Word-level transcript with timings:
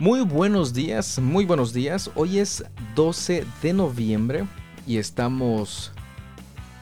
Muy 0.00 0.22
buenos 0.22 0.72
días, 0.72 1.18
muy 1.18 1.44
buenos 1.44 1.74
días. 1.74 2.10
Hoy 2.14 2.38
es 2.38 2.64
12 2.94 3.44
de 3.60 3.72
noviembre 3.74 4.46
y 4.86 4.96
estamos... 4.96 5.92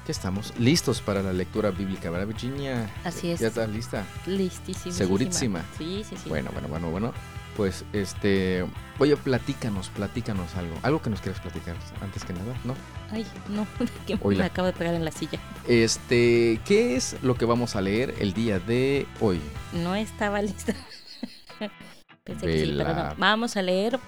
¿Qué 0.06 0.12
estamos? 0.12 0.56
Listos 0.56 1.00
para 1.00 1.20
la 1.20 1.32
lectura 1.32 1.72
bíblica, 1.72 2.10
¿verdad, 2.10 2.28
Virginia? 2.28 2.88
Así 3.02 3.32
es. 3.32 3.40
¿Ya 3.40 3.48
estás 3.48 3.68
lista? 3.70 4.06
Listísima. 4.24 4.94
Segurísima. 4.94 5.64
Sí, 5.76 6.04
sí, 6.08 6.14
sí. 6.16 6.28
Bueno, 6.28 6.50
bueno, 6.52 6.68
bueno, 6.68 6.90
bueno. 6.92 7.12
Pues, 7.56 7.84
este... 7.92 8.64
Oye, 9.00 9.16
platícanos, 9.16 9.88
platícanos 9.88 10.54
algo. 10.54 10.76
Algo 10.82 11.02
que 11.02 11.10
nos 11.10 11.20
quieras 11.20 11.40
platicar 11.40 11.74
antes 12.00 12.24
que 12.24 12.34
nada, 12.34 12.54
¿no? 12.62 12.76
Ay, 13.10 13.26
no, 13.48 13.66
que 14.06 14.16
me 14.16 14.44
acabo 14.44 14.66
de 14.66 14.74
pegar 14.74 14.94
en 14.94 15.04
la 15.04 15.10
silla. 15.10 15.40
Este, 15.66 16.60
¿qué 16.64 16.94
es 16.94 17.16
lo 17.22 17.34
que 17.34 17.46
vamos 17.46 17.74
a 17.74 17.80
leer 17.80 18.14
el 18.20 18.32
día 18.32 18.60
de 18.60 19.08
hoy? 19.18 19.40
No 19.72 19.96
estaba 19.96 20.40
lista. 20.40 20.72
Pensé 22.28 22.46
que 22.46 22.64
sí, 22.66 22.74
pero 22.76 22.90
Vela. 22.90 23.08
no. 23.10 23.14
Vamos 23.16 23.56
a 23.56 23.62
leer 23.62 23.98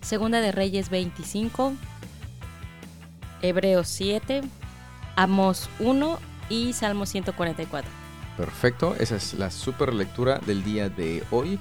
Segunda 0.00 0.40
de 0.40 0.50
Reyes 0.50 0.88
25, 0.88 1.74
Hebreos 3.42 3.86
7, 3.88 4.40
Amos 5.14 5.68
1 5.78 6.18
y 6.48 6.72
Salmo 6.72 7.04
144. 7.06 7.88
Perfecto, 8.36 8.96
esa 8.98 9.16
es 9.16 9.34
la 9.34 9.50
super 9.50 9.92
lectura 9.92 10.38
del 10.38 10.64
día 10.64 10.88
de 10.88 11.22
hoy. 11.30 11.58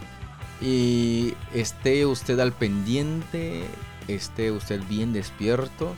Y 0.62 1.34
esté 1.54 2.06
usted 2.06 2.40
al 2.40 2.54
pendiente, 2.54 3.66
esté 4.08 4.52
usted 4.52 4.82
bien 4.88 5.12
despierto. 5.12 5.96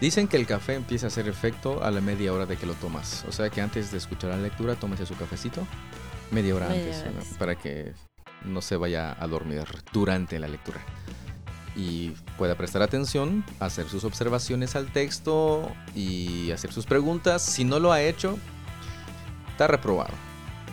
Dicen 0.00 0.28
que 0.28 0.36
el 0.36 0.46
café 0.46 0.74
empieza 0.74 1.06
a 1.06 1.08
hacer 1.08 1.28
efecto 1.28 1.82
a 1.82 1.90
la 1.90 2.00
media 2.00 2.32
hora 2.32 2.46
de 2.46 2.56
que 2.56 2.66
lo 2.66 2.74
tomas. 2.74 3.24
O 3.28 3.32
sea 3.32 3.50
que 3.50 3.60
antes 3.60 3.90
de 3.90 3.98
escuchar 3.98 4.30
la 4.30 4.36
lectura, 4.38 4.76
tómese 4.76 5.04
su 5.06 5.16
cafecito 5.16 5.66
media 6.30 6.54
hora 6.54 6.68
Media 6.68 6.84
antes 6.84 7.00
hora 7.02 7.10
¿no? 7.10 7.18
antes. 7.18 7.36
para 7.36 7.56
que 7.56 7.92
no 8.44 8.62
se 8.62 8.76
vaya 8.76 9.16
a 9.18 9.26
dormir 9.26 9.64
durante 9.92 10.38
la 10.38 10.48
lectura. 10.48 10.80
Y 11.76 12.10
pueda 12.36 12.56
prestar 12.56 12.82
atención, 12.82 13.44
hacer 13.60 13.88
sus 13.88 14.04
observaciones 14.04 14.76
al 14.76 14.92
texto 14.92 15.70
y 15.94 16.50
hacer 16.50 16.72
sus 16.72 16.86
preguntas. 16.86 17.42
Si 17.42 17.64
no 17.64 17.78
lo 17.78 17.92
ha 17.92 18.02
hecho, 18.02 18.38
está 19.50 19.66
reprobado. 19.66 20.14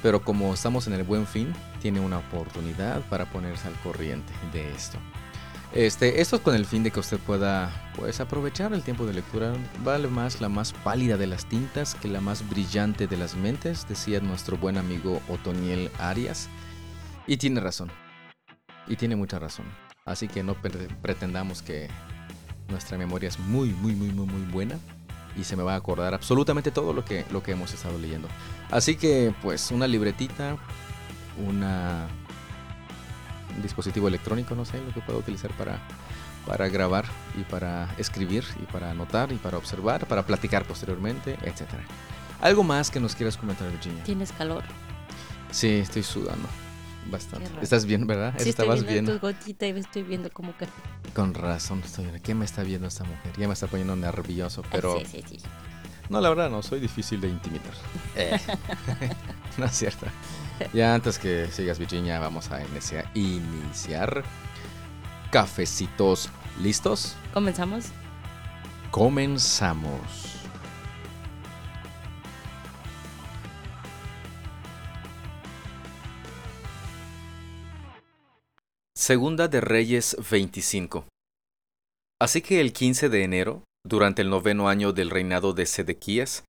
Pero 0.02 0.24
como 0.24 0.54
estamos 0.54 0.88
en 0.88 0.94
el 0.94 1.04
buen 1.04 1.28
fin, 1.28 1.54
tiene 1.82 2.00
una 2.00 2.18
oportunidad 2.20 3.02
para 3.10 3.26
ponerse 3.26 3.68
al 3.68 3.76
corriente 3.76 4.34
de 4.54 4.72
esto. 4.72 4.98
Este, 5.74 6.22
esto 6.22 6.38
es 6.38 6.42
con 6.42 6.56
el 6.56 6.66
fin 6.66 6.84
de 6.84 6.92
que 6.92 7.00
usted 7.00 7.20
pueda 7.20 7.70
pues, 7.96 8.20
aprovechar 8.20 8.74
el 8.74 8.84
tiempo 8.84 9.06
de 9.06 9.14
lectura. 9.14 9.54
Vale 9.84 10.08
más 10.08 10.40
la 10.40 10.50
más 10.50 10.72
pálida 10.72 11.18
de 11.18 11.28
las 11.28 11.46
tintas 11.46 11.96
que 11.96 12.08
la 12.08 12.22
más 12.22 12.48
brillante 12.50 13.08
de 13.08 13.18
las 13.18 13.36
mentes, 13.36 13.86
decía 13.88 14.20
nuestro 14.20 14.58
buen 14.58 14.78
amigo 14.78 15.22
Otoniel 15.28 15.92
Arias. 16.00 16.50
Y 17.28 17.38
tiene 17.38 17.60
razón. 17.60 17.92
Y 18.88 18.96
tiene 18.96 19.16
mucha 19.16 19.38
razón. 19.38 19.66
Así 20.06 20.28
que 20.28 20.44
no 20.44 20.54
pre- 20.56 20.88
pretendamos 21.02 21.62
que 21.62 21.90
nuestra 22.70 22.98
memoria 22.98 23.28
es 23.30 23.38
muy, 23.40 23.70
muy, 23.70 23.94
muy, 23.94 24.10
muy, 24.10 24.26
muy 24.26 24.42
buena. 24.52 24.80
Y 25.36 25.44
se 25.44 25.56
me 25.56 25.62
va 25.64 25.74
a 25.74 25.78
acordar 25.78 26.14
absolutamente 26.14 26.72
todo 26.72 26.94
lo 26.94 27.06
que, 27.06 27.26
lo 27.32 27.44
que 27.44 27.52
hemos 27.52 27.74
estado 27.74 28.00
leyendo. 28.00 28.28
Así 28.72 28.96
que, 28.96 29.34
pues, 29.42 29.70
una 29.72 29.86
libretita, 29.88 30.58
una 31.46 32.08
un 33.56 33.62
dispositivo 33.62 34.08
electrónico, 34.08 34.56
no 34.56 34.66
sé, 34.66 34.80
lo 34.82 34.94
que 34.94 35.02
puedo 35.02 35.20
utilizar 35.20 35.52
para, 35.52 35.80
para 36.46 36.68
grabar 36.70 37.06
y 37.40 37.44
para 37.44 37.90
escribir 37.98 38.44
y 38.62 38.66
para 38.72 38.92
anotar 38.92 39.32
y 39.32 39.36
para 39.36 39.58
observar, 39.58 40.06
para 40.06 40.26
platicar 40.26 40.64
posteriormente, 40.66 41.38
etc. 41.44 41.62
¿Algo 42.42 42.64
más 42.64 42.92
que 42.92 43.00
nos 43.00 43.16
quieras 43.16 43.36
comentar, 43.36 43.70
Virginia? 43.72 44.04
¿Tienes 44.04 44.32
calor? 44.32 44.64
Sí, 45.50 45.70
estoy 45.70 46.04
sudando 46.04 46.48
bastante. 47.10 47.50
¿Estás 47.62 47.86
bien, 47.86 48.06
verdad? 48.08 48.34
Sí, 48.38 48.50
estoy 48.50 48.64
Estabas 48.64 48.84
viendo 48.84 49.12
bien. 49.12 49.20
tu 49.20 49.26
gotita 49.28 49.68
y 49.68 49.72
estoy 49.72 50.04
viendo 50.04 50.30
como 50.32 50.56
que... 50.58 50.68
Con 51.14 51.34
razón, 51.34 51.82
estoy 51.84 52.06
bien. 52.06 52.20
¿Qué 52.22 52.36
me 52.36 52.46
está 52.46 52.64
viendo 52.64 52.88
esta 52.88 53.04
mujer? 53.04 53.34
Ya 53.38 53.48
me 53.48 53.54
está 53.54 53.68
poniendo 53.68 53.96
nervioso, 53.96 54.64
pero... 54.72 55.00
Sí, 55.00 55.06
sí, 55.06 55.24
sí. 55.28 55.38
No, 56.10 56.22
la 56.22 56.30
verdad 56.30 56.50
no, 56.50 56.64
soy 56.64 56.80
difícil 56.80 57.20
de 57.20 57.28
intimidar. 57.28 57.74
Eh. 58.16 58.40
no 59.58 59.66
es 59.66 59.72
cierto. 59.74 60.06
Ya 60.74 60.94
antes 60.96 61.20
que 61.20 61.48
sigas, 61.52 61.80
Virginia, 61.80 62.20
vamos 62.20 62.50
a 62.52 62.62
inicia- 62.66 63.10
iniciar. 63.14 64.24
Cafecitos, 65.32 66.30
¿listos? 66.62 67.16
¿Comenzamos? 67.34 67.86
Comenzamos. 68.92 70.27
Segunda 79.00 79.48
de 79.48 79.62
Reyes 79.62 80.18
25. 80.32 81.06
Así 82.20 82.42
que 82.42 82.60
el 82.60 82.74
15 82.74 83.10
de 83.10 83.24
enero, 83.24 83.64
durante 83.86 84.24
el 84.24 84.32
noveno 84.32 84.70
año 84.70 84.92
del 84.92 85.12
reinado 85.12 85.54
de 85.54 85.68
Sedequías, 85.68 86.46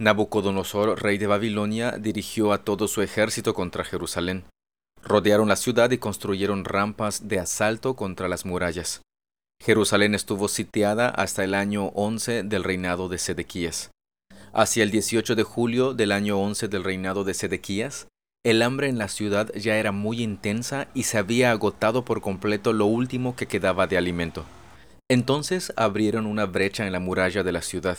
Nabucodonosor, 0.00 1.00
rey 1.00 1.16
de 1.16 1.28
Babilonia, 1.28 1.92
dirigió 1.92 2.52
a 2.52 2.64
todo 2.64 2.88
su 2.88 3.02
ejército 3.02 3.54
contra 3.54 3.84
Jerusalén. 3.84 4.42
Rodearon 5.00 5.46
la 5.46 5.54
ciudad 5.54 5.92
y 5.92 5.98
construyeron 5.98 6.64
rampas 6.64 7.28
de 7.28 7.38
asalto 7.38 7.94
contra 7.94 8.26
las 8.26 8.44
murallas. 8.44 9.02
Jerusalén 9.62 10.16
estuvo 10.16 10.48
sitiada 10.48 11.08
hasta 11.08 11.44
el 11.44 11.54
año 11.54 11.92
11 11.94 12.42
del 12.42 12.64
reinado 12.64 13.08
de 13.08 13.18
Sedequías. 13.18 13.92
Hacia 14.52 14.82
el 14.82 14.90
18 14.90 15.36
de 15.36 15.44
julio 15.44 15.94
del 15.94 16.10
año 16.10 16.40
11 16.40 16.66
del 16.66 16.82
reinado 16.82 17.22
de 17.22 17.34
Sedequías, 17.34 18.08
el 18.44 18.62
hambre 18.62 18.88
en 18.88 18.98
la 18.98 19.08
ciudad 19.08 19.52
ya 19.54 19.76
era 19.76 19.92
muy 19.92 20.22
intensa 20.22 20.88
y 20.94 21.04
se 21.04 21.18
había 21.18 21.52
agotado 21.52 22.04
por 22.04 22.20
completo 22.20 22.72
lo 22.72 22.86
último 22.86 23.36
que 23.36 23.46
quedaba 23.46 23.86
de 23.86 23.96
alimento. 23.96 24.44
Entonces 25.08 25.72
abrieron 25.76 26.26
una 26.26 26.46
brecha 26.46 26.86
en 26.86 26.92
la 26.92 26.98
muralla 26.98 27.42
de 27.42 27.52
la 27.52 27.62
ciudad. 27.62 27.98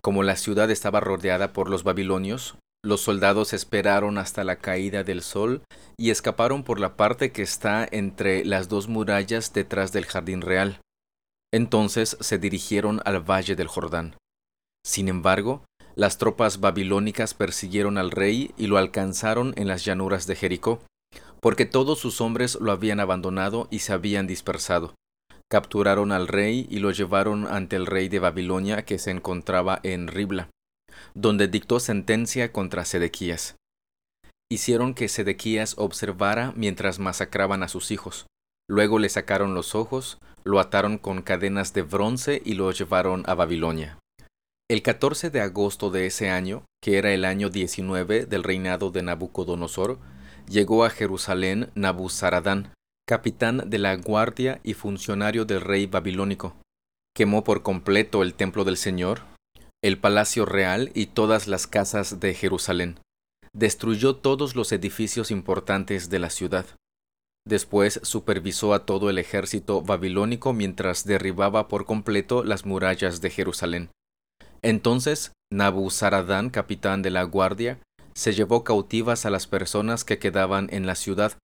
Como 0.00 0.22
la 0.22 0.36
ciudad 0.36 0.70
estaba 0.70 1.00
rodeada 1.00 1.52
por 1.52 1.68
los 1.68 1.82
babilonios, 1.82 2.56
los 2.82 3.00
soldados 3.00 3.52
esperaron 3.52 4.16
hasta 4.16 4.44
la 4.44 4.56
caída 4.56 5.02
del 5.02 5.20
sol 5.22 5.62
y 5.98 6.10
escaparon 6.10 6.62
por 6.62 6.78
la 6.78 6.96
parte 6.96 7.32
que 7.32 7.42
está 7.42 7.86
entre 7.90 8.44
las 8.44 8.68
dos 8.68 8.88
murallas 8.88 9.52
detrás 9.52 9.92
del 9.92 10.06
jardín 10.06 10.40
real. 10.40 10.80
Entonces 11.52 12.16
se 12.20 12.38
dirigieron 12.38 13.00
al 13.04 13.28
valle 13.28 13.56
del 13.56 13.66
Jordán. 13.66 14.14
Sin 14.84 15.08
embargo, 15.08 15.64
las 15.96 16.18
tropas 16.18 16.60
babilónicas 16.60 17.32
persiguieron 17.32 17.96
al 17.96 18.10
rey 18.10 18.52
y 18.58 18.66
lo 18.66 18.76
alcanzaron 18.76 19.54
en 19.56 19.66
las 19.66 19.84
llanuras 19.84 20.26
de 20.26 20.36
Jericó, 20.36 20.80
porque 21.40 21.64
todos 21.64 21.98
sus 21.98 22.20
hombres 22.20 22.58
lo 22.60 22.70
habían 22.70 23.00
abandonado 23.00 23.66
y 23.70 23.78
se 23.78 23.94
habían 23.94 24.26
dispersado. 24.26 24.94
Capturaron 25.50 26.12
al 26.12 26.28
rey 26.28 26.66
y 26.68 26.80
lo 26.80 26.90
llevaron 26.90 27.46
ante 27.46 27.76
el 27.76 27.86
rey 27.86 28.08
de 28.08 28.18
Babilonia 28.18 28.84
que 28.84 28.98
se 28.98 29.10
encontraba 29.10 29.80
en 29.84 30.08
Ribla, 30.08 30.50
donde 31.14 31.48
dictó 31.48 31.80
sentencia 31.80 32.52
contra 32.52 32.84
Sedequías. 32.84 33.56
Hicieron 34.50 34.92
que 34.92 35.08
Sedequías 35.08 35.74
observara 35.78 36.52
mientras 36.56 36.98
masacraban 36.98 37.62
a 37.62 37.68
sus 37.68 37.90
hijos. 37.90 38.26
Luego 38.68 38.98
le 38.98 39.08
sacaron 39.08 39.54
los 39.54 39.74
ojos, 39.74 40.18
lo 40.44 40.60
ataron 40.60 40.98
con 40.98 41.22
cadenas 41.22 41.72
de 41.72 41.82
bronce 41.82 42.42
y 42.44 42.54
lo 42.54 42.70
llevaron 42.70 43.22
a 43.26 43.34
Babilonia. 43.34 43.98
El 44.68 44.82
14 44.82 45.30
de 45.30 45.40
agosto 45.40 45.90
de 45.90 46.06
ese 46.06 46.28
año, 46.28 46.64
que 46.82 46.98
era 46.98 47.12
el 47.12 47.24
año 47.24 47.50
19 47.50 48.26
del 48.26 48.42
reinado 48.42 48.90
de 48.90 49.00
Nabucodonosor, 49.00 50.00
llegó 50.48 50.84
a 50.84 50.90
Jerusalén 50.90 51.70
Nabuzaradán, 51.76 52.72
capitán 53.06 53.70
de 53.70 53.78
la 53.78 53.94
guardia 53.94 54.58
y 54.64 54.74
funcionario 54.74 55.44
del 55.44 55.60
rey 55.60 55.86
babilónico. 55.86 56.56
Quemó 57.14 57.44
por 57.44 57.62
completo 57.62 58.24
el 58.24 58.34
templo 58.34 58.64
del 58.64 58.76
Señor, 58.76 59.22
el 59.84 59.98
palacio 59.98 60.44
real 60.44 60.90
y 60.94 61.06
todas 61.06 61.46
las 61.46 61.68
casas 61.68 62.18
de 62.18 62.34
Jerusalén. 62.34 62.98
Destruyó 63.52 64.16
todos 64.16 64.56
los 64.56 64.72
edificios 64.72 65.30
importantes 65.30 66.10
de 66.10 66.18
la 66.18 66.28
ciudad. 66.28 66.66
Después 67.46 68.00
supervisó 68.02 68.74
a 68.74 68.84
todo 68.84 69.10
el 69.10 69.18
ejército 69.18 69.80
babilónico 69.82 70.52
mientras 70.52 71.04
derribaba 71.04 71.68
por 71.68 71.84
completo 71.84 72.42
las 72.42 72.66
murallas 72.66 73.20
de 73.20 73.30
Jerusalén. 73.30 73.90
Entonces 74.66 75.30
Nabuzaradán, 75.52 76.50
capitán 76.50 77.00
de 77.00 77.10
la 77.10 77.22
guardia, 77.22 77.78
se 78.14 78.32
llevó 78.32 78.64
cautivas 78.64 79.24
a 79.24 79.30
las 79.30 79.46
personas 79.46 80.02
que 80.02 80.18
quedaban 80.18 80.66
en 80.72 80.88
la 80.88 80.96
ciudad, 80.96 81.38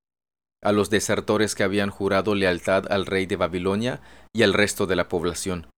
a 0.61 0.73
los 0.73 0.91
desertores 0.91 1.55
que 1.55 1.63
habían 1.63 1.91
jurado 1.91 2.35
lealtad 2.35 2.91
al 2.91 3.07
rey 3.07 3.27
de 3.27 3.37
Babilonia 3.37 4.01
y 4.35 4.43
al 4.43 4.53
resto 4.53 4.89
de 4.89 4.97
la 4.97 5.09
población. 5.09 5.69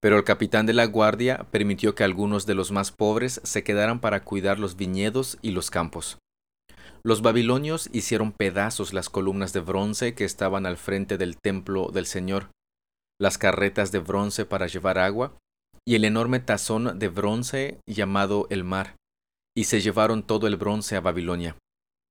Pero 0.00 0.16
el 0.16 0.24
capitán 0.24 0.66
de 0.66 0.72
la 0.72 0.86
guardia 0.86 1.46
permitió 1.52 1.94
que 1.94 2.02
algunos 2.02 2.46
de 2.46 2.56
los 2.56 2.72
más 2.72 2.90
pobres 2.90 3.40
se 3.44 3.62
quedaran 3.62 4.00
para 4.00 4.24
cuidar 4.24 4.58
los 4.58 4.74
viñedos 4.74 5.38
y 5.40 5.52
los 5.52 5.70
campos. 5.70 6.18
Los 7.04 7.22
babilonios 7.22 7.90
hicieron 7.92 8.32
pedazos 8.32 8.92
las 8.92 9.08
columnas 9.08 9.52
de 9.52 9.60
bronce 9.60 10.16
que 10.16 10.24
estaban 10.24 10.66
al 10.66 10.76
frente 10.76 11.16
del 11.16 11.36
templo 11.36 11.90
del 11.92 12.06
Señor, 12.06 12.48
las 13.20 13.38
carretas 13.38 13.92
de 13.92 14.00
bronce 14.00 14.46
para 14.46 14.66
llevar 14.66 14.98
agua, 14.98 15.38
y 15.88 15.94
el 15.94 16.04
enorme 16.04 16.38
tazón 16.38 16.98
de 16.98 17.08
bronce 17.08 17.80
llamado 17.86 18.46
el 18.50 18.62
mar, 18.62 18.96
y 19.56 19.64
se 19.64 19.80
llevaron 19.80 20.22
todo 20.22 20.46
el 20.46 20.58
bronce 20.58 20.96
a 20.96 21.00
Babilonia. 21.00 21.56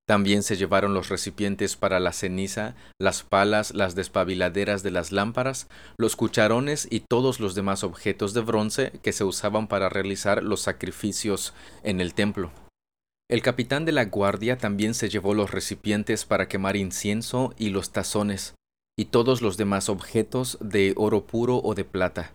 También 0.07 0.41
se 0.41 0.55
llevaron 0.55 0.95
los 0.95 1.09
recipientes 1.09 1.75
para 1.75 1.99
la 1.99 2.11
ceniza, 2.11 2.73
las 2.99 3.21
palas, 3.21 3.75
las 3.75 3.93
despabiladeras 3.93 4.81
de 4.81 4.89
las 4.89 5.11
lámparas, 5.11 5.67
los 5.95 6.15
cucharones 6.15 6.87
y 6.89 7.01
todos 7.01 7.39
los 7.39 7.53
demás 7.53 7.83
objetos 7.83 8.33
de 8.33 8.41
bronce 8.41 8.93
que 9.03 9.13
se 9.13 9.23
usaban 9.23 9.67
para 9.67 9.89
realizar 9.89 10.41
los 10.41 10.61
sacrificios 10.61 11.53
en 11.83 12.01
el 12.01 12.15
templo. 12.15 12.49
El 13.29 13.43
capitán 13.43 13.85
de 13.85 13.91
la 13.91 14.05
guardia 14.05 14.57
también 14.57 14.95
se 14.95 15.07
llevó 15.07 15.35
los 15.35 15.51
recipientes 15.51 16.25
para 16.25 16.47
quemar 16.47 16.77
incienso 16.77 17.53
y 17.59 17.69
los 17.69 17.91
tazones, 17.91 18.55
y 18.97 19.05
todos 19.05 19.43
los 19.43 19.55
demás 19.55 19.87
objetos 19.87 20.57
de 20.61 20.93
oro 20.95 21.27
puro 21.27 21.57
o 21.57 21.75
de 21.75 21.85
plata. 21.85 22.33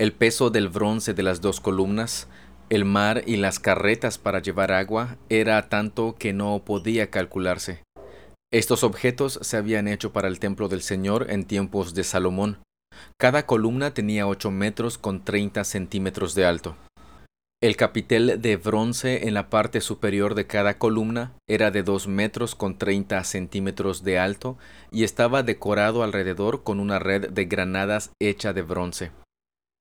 El 0.00 0.12
peso 0.12 0.50
del 0.50 0.68
bronce 0.68 1.12
de 1.12 1.24
las 1.24 1.40
dos 1.40 1.60
columnas, 1.60 2.28
el 2.70 2.84
mar 2.84 3.24
y 3.26 3.36
las 3.36 3.58
carretas 3.58 4.16
para 4.16 4.40
llevar 4.40 4.70
agua 4.70 5.16
era 5.28 5.68
tanto 5.68 6.14
que 6.16 6.32
no 6.32 6.62
podía 6.64 7.10
calcularse. 7.10 7.82
Estos 8.52 8.84
objetos 8.84 9.40
se 9.42 9.56
habían 9.56 9.88
hecho 9.88 10.12
para 10.12 10.28
el 10.28 10.38
templo 10.38 10.68
del 10.68 10.82
Señor 10.82 11.26
en 11.30 11.44
tiempos 11.44 11.94
de 11.94 12.04
Salomón. 12.04 12.58
Cada 13.18 13.44
columna 13.44 13.92
tenía 13.92 14.28
ocho 14.28 14.52
metros 14.52 14.98
con 14.98 15.24
treinta 15.24 15.64
centímetros 15.64 16.36
de 16.36 16.46
alto. 16.46 16.76
El 17.60 17.74
capitel 17.74 18.40
de 18.40 18.56
bronce 18.56 19.26
en 19.26 19.34
la 19.34 19.50
parte 19.50 19.80
superior 19.80 20.36
de 20.36 20.46
cada 20.46 20.78
columna 20.78 21.32
era 21.48 21.72
de 21.72 21.82
dos 21.82 22.06
metros 22.06 22.54
con 22.54 22.78
treinta 22.78 23.24
centímetros 23.24 24.04
de 24.04 24.20
alto 24.20 24.58
y 24.92 25.02
estaba 25.02 25.42
decorado 25.42 26.04
alrededor 26.04 26.62
con 26.62 26.78
una 26.78 27.00
red 27.00 27.30
de 27.30 27.46
granadas 27.46 28.12
hecha 28.20 28.52
de 28.52 28.62
bronce. 28.62 29.10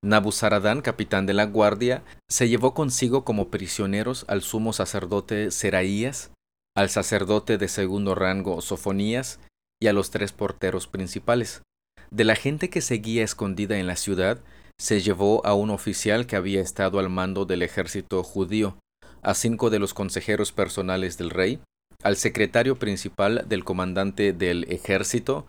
Nabuzaradán, 0.04 0.82
capitán 0.82 1.26
de 1.26 1.34
la 1.34 1.46
guardia, 1.46 2.04
se 2.30 2.48
llevó 2.50 2.74
consigo 2.74 3.24
como 3.24 3.50
prisioneros 3.50 4.26
al 4.28 4.42
sumo 4.42 4.72
sacerdote 4.74 5.52
Seraías, 5.52 6.32
al 6.76 6.90
sacerdote 6.90 7.58
de 7.58 7.68
segundo 7.68 8.14
rango 8.14 8.62
Sofonías 8.62 9.40
y 9.82 9.88
a 9.88 9.94
los 9.94 10.12
tres 10.12 10.32
porteros 10.32 10.88
principales. 10.88 11.64
De 12.12 12.24
la 12.24 12.36
gente 12.36 12.70
que 12.70 12.82
seguía 12.82 13.24
escondida 13.24 13.80
en 13.80 13.88
la 13.88 13.96
ciudad, 13.96 14.40
se 14.80 15.02
llevó 15.02 15.46
a 15.46 15.56
un 15.56 15.72
oficial 15.72 16.28
que 16.28 16.36
había 16.36 16.62
estado 16.62 17.00
al 17.00 17.10
mando 17.10 17.46
del 17.46 17.64
ejército 17.64 18.24
judío, 18.24 18.78
a 19.24 19.34
cinco 19.34 19.72
de 19.72 19.80
los 19.80 19.96
consejeros 19.96 20.52
personales 20.52 21.18
del 21.18 21.32
rey, 21.32 21.60
al 22.04 22.16
secretario 22.16 22.78
principal 22.78 23.46
del 23.50 23.64
comandante 23.64 24.34
del 24.34 24.66
ejército, 24.72 25.48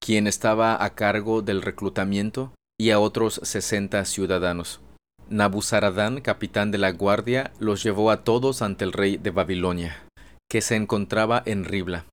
quien 0.00 0.26
estaba 0.26 0.84
a 0.84 0.90
cargo 0.94 1.40
del 1.40 1.62
reclutamiento, 1.62 2.52
y 2.78 2.90
a 2.90 2.98
otros 2.98 3.40
sesenta 3.42 4.04
ciudadanos. 4.04 4.80
Nabuzaradán, 5.28 6.20
capitán 6.20 6.70
de 6.70 6.78
la 6.78 6.92
guardia, 6.92 7.52
los 7.58 7.82
llevó 7.82 8.10
a 8.10 8.24
todos 8.24 8.62
ante 8.62 8.84
el 8.84 8.92
rey 8.92 9.16
de 9.16 9.30
Babilonia, 9.30 10.06
que 10.50 10.60
se 10.60 10.76
encontraba 10.76 11.42
en 11.46 11.64
Ribla. 11.64 12.06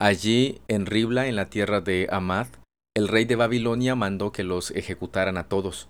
Allí, 0.00 0.60
en 0.68 0.86
Ribla, 0.86 1.26
en 1.26 1.36
la 1.36 1.50
tierra 1.50 1.80
de 1.80 2.08
Amad, 2.10 2.48
el 2.96 3.08
rey 3.08 3.24
de 3.24 3.36
Babilonia 3.36 3.94
mandó 3.94 4.32
que 4.32 4.44
los 4.44 4.70
ejecutaran 4.72 5.38
a 5.38 5.48
todos. 5.48 5.88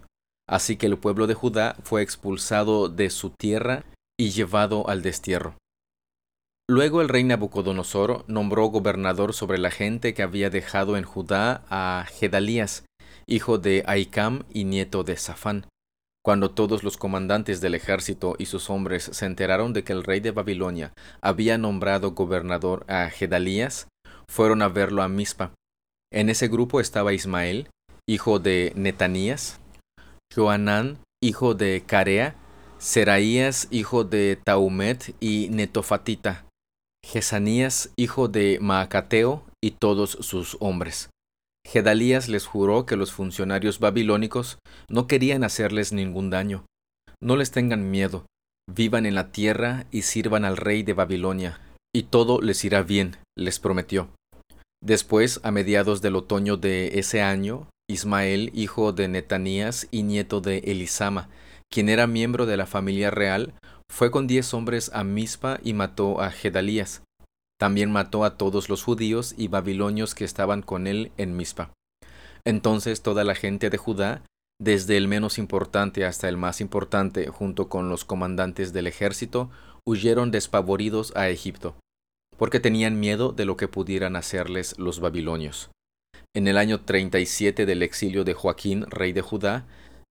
Así 0.49 0.77
que 0.77 0.87
el 0.87 0.99
pueblo 0.99 1.27
de 1.27 1.35
Judá 1.35 1.77
fue 1.83 2.03
expulsado 2.03 2.89
de 2.89 3.11
su 3.11 3.31
tierra 3.31 3.85
y 4.19 4.31
llevado 4.31 4.89
al 4.89 5.03
destierro. 5.03 5.55
Luego 6.69 7.01
el 7.01 7.09
rey 7.09 7.25
Nabucodonosor 7.25 8.25
nombró 8.29 8.67
gobernador 8.67 9.33
sobre 9.33 9.59
la 9.59 9.71
gente 9.71 10.15
que 10.15 10.23
había 10.23 10.51
dejado 10.51 10.97
en 10.97 11.05
Judá 11.05 11.65
a 11.69 12.05
Gedalías, 12.09 12.85
hijo 13.31 13.59
de 13.59 13.85
Aicam 13.87 14.43
y 14.53 14.65
nieto 14.65 15.05
de 15.05 15.17
Safán. 15.17 15.67
Cuando 16.23 16.51
todos 16.51 16.83
los 16.83 16.99
comandantes 16.99 17.63
del 17.63 17.75
ejército 17.75 18.35
y 18.39 18.47
sus 18.47 18.69
hombres 18.69 19.05
se 19.05 19.25
enteraron 19.25 19.73
de 19.73 19.85
que 19.85 19.95
el 19.95 20.05
rey 20.05 20.21
de 20.21 20.33
Babilonia 20.33 20.93
había 21.23 21.57
nombrado 21.57 22.11
gobernador 22.11 22.85
a 22.89 23.09
Gedalías, 23.09 23.89
fueron 24.29 24.61
a 24.61 24.69
verlo 24.69 25.03
a 25.03 25.09
Mispa. 25.09 25.55
En 26.13 26.29
ese 26.29 26.49
grupo 26.49 26.81
estaba 26.81 27.15
Ismael, 27.15 27.69
hijo 28.07 28.39
de 28.39 28.73
Netanías, 28.75 29.61
Joanán, 30.35 30.99
hijo 31.23 31.55
de 31.55 31.85
Carea, 31.87 32.37
Seraías, 32.79 33.69
hijo 33.71 34.05
de 34.05 34.39
Taumet 34.45 35.15
y 35.21 35.49
Netofatita, 35.51 36.47
Jesanías, 37.05 37.91
hijo 37.97 38.29
de 38.29 38.59
Maacateo, 38.61 39.45
y 39.63 39.73
todos 39.73 40.13
sus 40.21 40.57
hombres. 40.61 41.11
Gedalías 41.67 42.29
les 42.29 42.47
juró 42.47 42.87
que 42.87 42.97
los 42.97 43.13
funcionarios 43.13 43.79
babilónicos 43.79 44.59
no 44.89 45.07
querían 45.07 45.45
hacerles 45.45 45.93
ningún 45.93 46.31
daño. 46.31 46.65
No 47.23 47.37
les 47.37 47.51
tengan 47.51 47.91
miedo, 47.91 48.27
vivan 48.69 49.07
en 49.07 49.15
la 49.15 49.31
tierra 49.31 49.87
y 49.91 50.03
sirvan 50.03 50.45
al 50.45 50.57
rey 50.57 50.83
de 50.83 50.95
Babilonia, 50.95 51.61
y 51.95 52.05
todo 52.05 52.41
les 52.41 52.65
irá 52.65 52.83
bien, 52.83 53.17
les 53.37 53.59
prometió. 53.59 54.09
Después, 54.83 55.41
a 55.43 55.51
mediados 55.51 56.01
del 56.01 56.17
otoño 56.17 56.57
de 56.57 56.99
ese 56.99 57.21
año, 57.21 57.69
Ismael, 57.89 58.51
hijo 58.55 58.93
de 58.93 59.09
Netanías 59.09 59.87
y 59.91 60.05
nieto 60.05 60.41
de 60.41 60.59
Elisama, 60.59 61.29
quien 61.71 61.89
era 61.89 62.07
miembro 62.07 62.47
de 62.47 62.57
la 62.57 62.67
familia 62.67 63.11
real, 63.11 63.53
fue 63.91 64.11
con 64.11 64.27
diez 64.27 64.55
hombres 64.55 64.91
a 64.95 65.05
Mizpa 65.05 65.61
y 65.63 65.75
mató 65.75 66.21
a 66.21 66.31
Gedalías. 66.31 67.03
También 67.61 67.93
mató 67.93 68.25
a 68.25 68.39
todos 68.39 68.71
los 68.71 68.83
judíos 68.83 69.35
y 69.37 69.49
babilonios 69.49 70.15
que 70.15 70.25
estaban 70.25 70.63
con 70.63 70.87
él 70.87 71.13
en 71.19 71.37
Mizpa. 71.37 71.73
Entonces 72.47 73.03
toda 73.03 73.23
la 73.23 73.35
gente 73.35 73.69
de 73.69 73.77
Judá, 73.77 74.23
desde 74.59 74.97
el 74.97 75.09
menos 75.09 75.37
importante 75.37 76.07
hasta 76.07 76.31
el 76.31 76.39
más 76.39 76.63
importante, 76.63 77.29
junto 77.29 77.69
con 77.69 77.91
los 77.91 78.07
comandantes 78.07 78.73
del 78.73 78.87
ejército, 78.87 79.51
huyeron 79.87 80.31
despavoridos 80.31 81.15
a 81.15 81.29
Egipto, 81.29 81.77
porque 82.39 82.61
tenían 82.61 82.99
miedo 82.99 83.33
de 83.33 83.45
lo 83.45 83.59
que 83.59 83.69
pudieran 83.69 84.17
hacerles 84.17 84.79
los 84.79 85.01
babilonios. 85.01 85.71
En 86.35 86.49
el 86.49 86.57
año 86.57 86.81
37 86.81 87.67
del 87.67 87.83
exilio 87.83 88.25
de 88.25 88.33
Joaquín, 88.33 88.87
rey 88.89 89.13
de 89.13 89.21
Judá, 89.21 89.67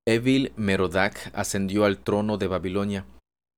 Evil 0.07 0.53
Merodac 0.55 1.31
ascendió 1.33 1.85
al 1.85 1.97
trono 1.97 2.37
de 2.37 2.45
Babilonia. 2.45 3.05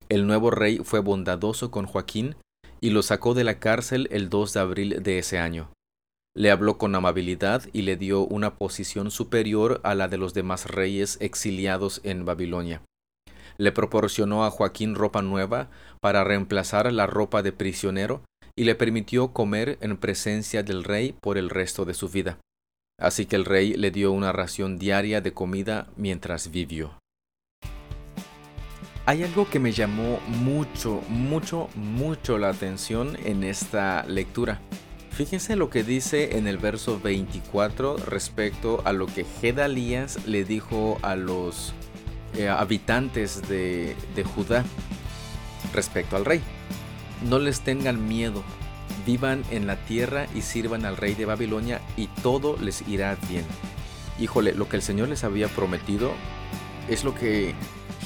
El 0.07 0.27
nuevo 0.27 0.49
rey 0.49 0.77
fue 0.77 1.01
bondadoso 1.01 1.71
con 1.71 1.85
Joaquín 1.85 2.37
y 2.81 2.89
lo 2.89 3.03
sacó 3.03 3.33
de 3.33 3.43
la 3.43 3.59
cárcel 3.59 4.07
el 4.11 4.29
2 4.29 4.53
de 4.53 4.59
abril 4.59 5.03
de 5.03 5.19
ese 5.19 5.37
año. 5.37 5.71
Le 6.35 6.49
habló 6.49 6.77
con 6.77 6.95
amabilidad 6.95 7.63
y 7.73 7.83
le 7.83 7.97
dio 7.97 8.21
una 8.21 8.55
posición 8.55 9.11
superior 9.11 9.81
a 9.83 9.95
la 9.95 10.07
de 10.07 10.17
los 10.17 10.33
demás 10.33 10.65
reyes 10.65 11.17
exiliados 11.19 12.01
en 12.03 12.25
Babilonia. 12.25 12.81
Le 13.57 13.71
proporcionó 13.71 14.45
a 14.45 14.49
Joaquín 14.49 14.95
ropa 14.95 15.21
nueva 15.21 15.69
para 15.99 16.23
reemplazar 16.23 16.91
la 16.91 17.05
ropa 17.05 17.43
de 17.43 17.51
prisionero 17.51 18.23
y 18.55 18.63
le 18.63 18.75
permitió 18.75 19.33
comer 19.33 19.77
en 19.81 19.97
presencia 19.97 20.63
del 20.63 20.83
rey 20.83 21.13
por 21.21 21.37
el 21.37 21.49
resto 21.49 21.85
de 21.85 21.93
su 21.93 22.09
vida. 22.09 22.39
Así 22.99 23.25
que 23.25 23.35
el 23.35 23.45
rey 23.45 23.73
le 23.73 23.91
dio 23.91 24.11
una 24.11 24.31
ración 24.31 24.79
diaria 24.79 25.21
de 25.21 25.33
comida 25.33 25.89
mientras 25.97 26.49
vivió. 26.49 27.00
Hay 29.07 29.23
algo 29.23 29.49
que 29.49 29.59
me 29.59 29.71
llamó 29.71 30.19
mucho, 30.27 31.01
mucho, 31.09 31.69
mucho 31.75 32.37
la 32.37 32.49
atención 32.49 33.17
en 33.25 33.43
esta 33.43 34.03
lectura. 34.03 34.61
Fíjense 35.09 35.55
lo 35.55 35.71
que 35.71 35.83
dice 35.83 36.37
en 36.37 36.47
el 36.47 36.59
verso 36.59 36.99
24 36.99 37.97
respecto 37.97 38.81
a 38.85 38.93
lo 38.93 39.07
que 39.07 39.25
Gedalías 39.25 40.27
le 40.27 40.45
dijo 40.45 40.99
a 41.01 41.15
los 41.15 41.73
eh, 42.35 42.47
habitantes 42.47 43.47
de, 43.49 43.95
de 44.15 44.23
Judá 44.23 44.63
respecto 45.73 46.15
al 46.15 46.25
rey. 46.25 46.41
No 47.27 47.39
les 47.39 47.61
tengan 47.61 48.07
miedo, 48.07 48.43
vivan 49.05 49.43
en 49.49 49.65
la 49.65 49.77
tierra 49.77 50.27
y 50.35 50.43
sirvan 50.43 50.85
al 50.85 50.95
rey 50.95 51.15
de 51.15 51.25
Babilonia 51.25 51.81
y 51.97 52.05
todo 52.21 52.55
les 52.57 52.87
irá 52.87 53.17
bien. 53.27 53.45
Híjole, 54.19 54.53
lo 54.53 54.69
que 54.69 54.75
el 54.75 54.83
Señor 54.83 55.09
les 55.09 55.23
había 55.23 55.47
prometido 55.47 56.11
es 56.87 57.03
lo 57.03 57.15
que 57.15 57.55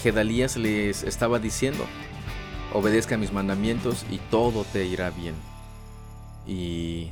Gedalías 0.05 0.55
les 0.55 1.01
estaba 1.01 1.39
diciendo, 1.39 1.83
obedezca 2.73 3.17
mis 3.17 3.33
mandamientos 3.33 4.05
y 4.11 4.19
todo 4.29 4.63
te 4.63 4.85
irá 4.85 5.09
bien. 5.09 5.33
¿Y 6.45 7.11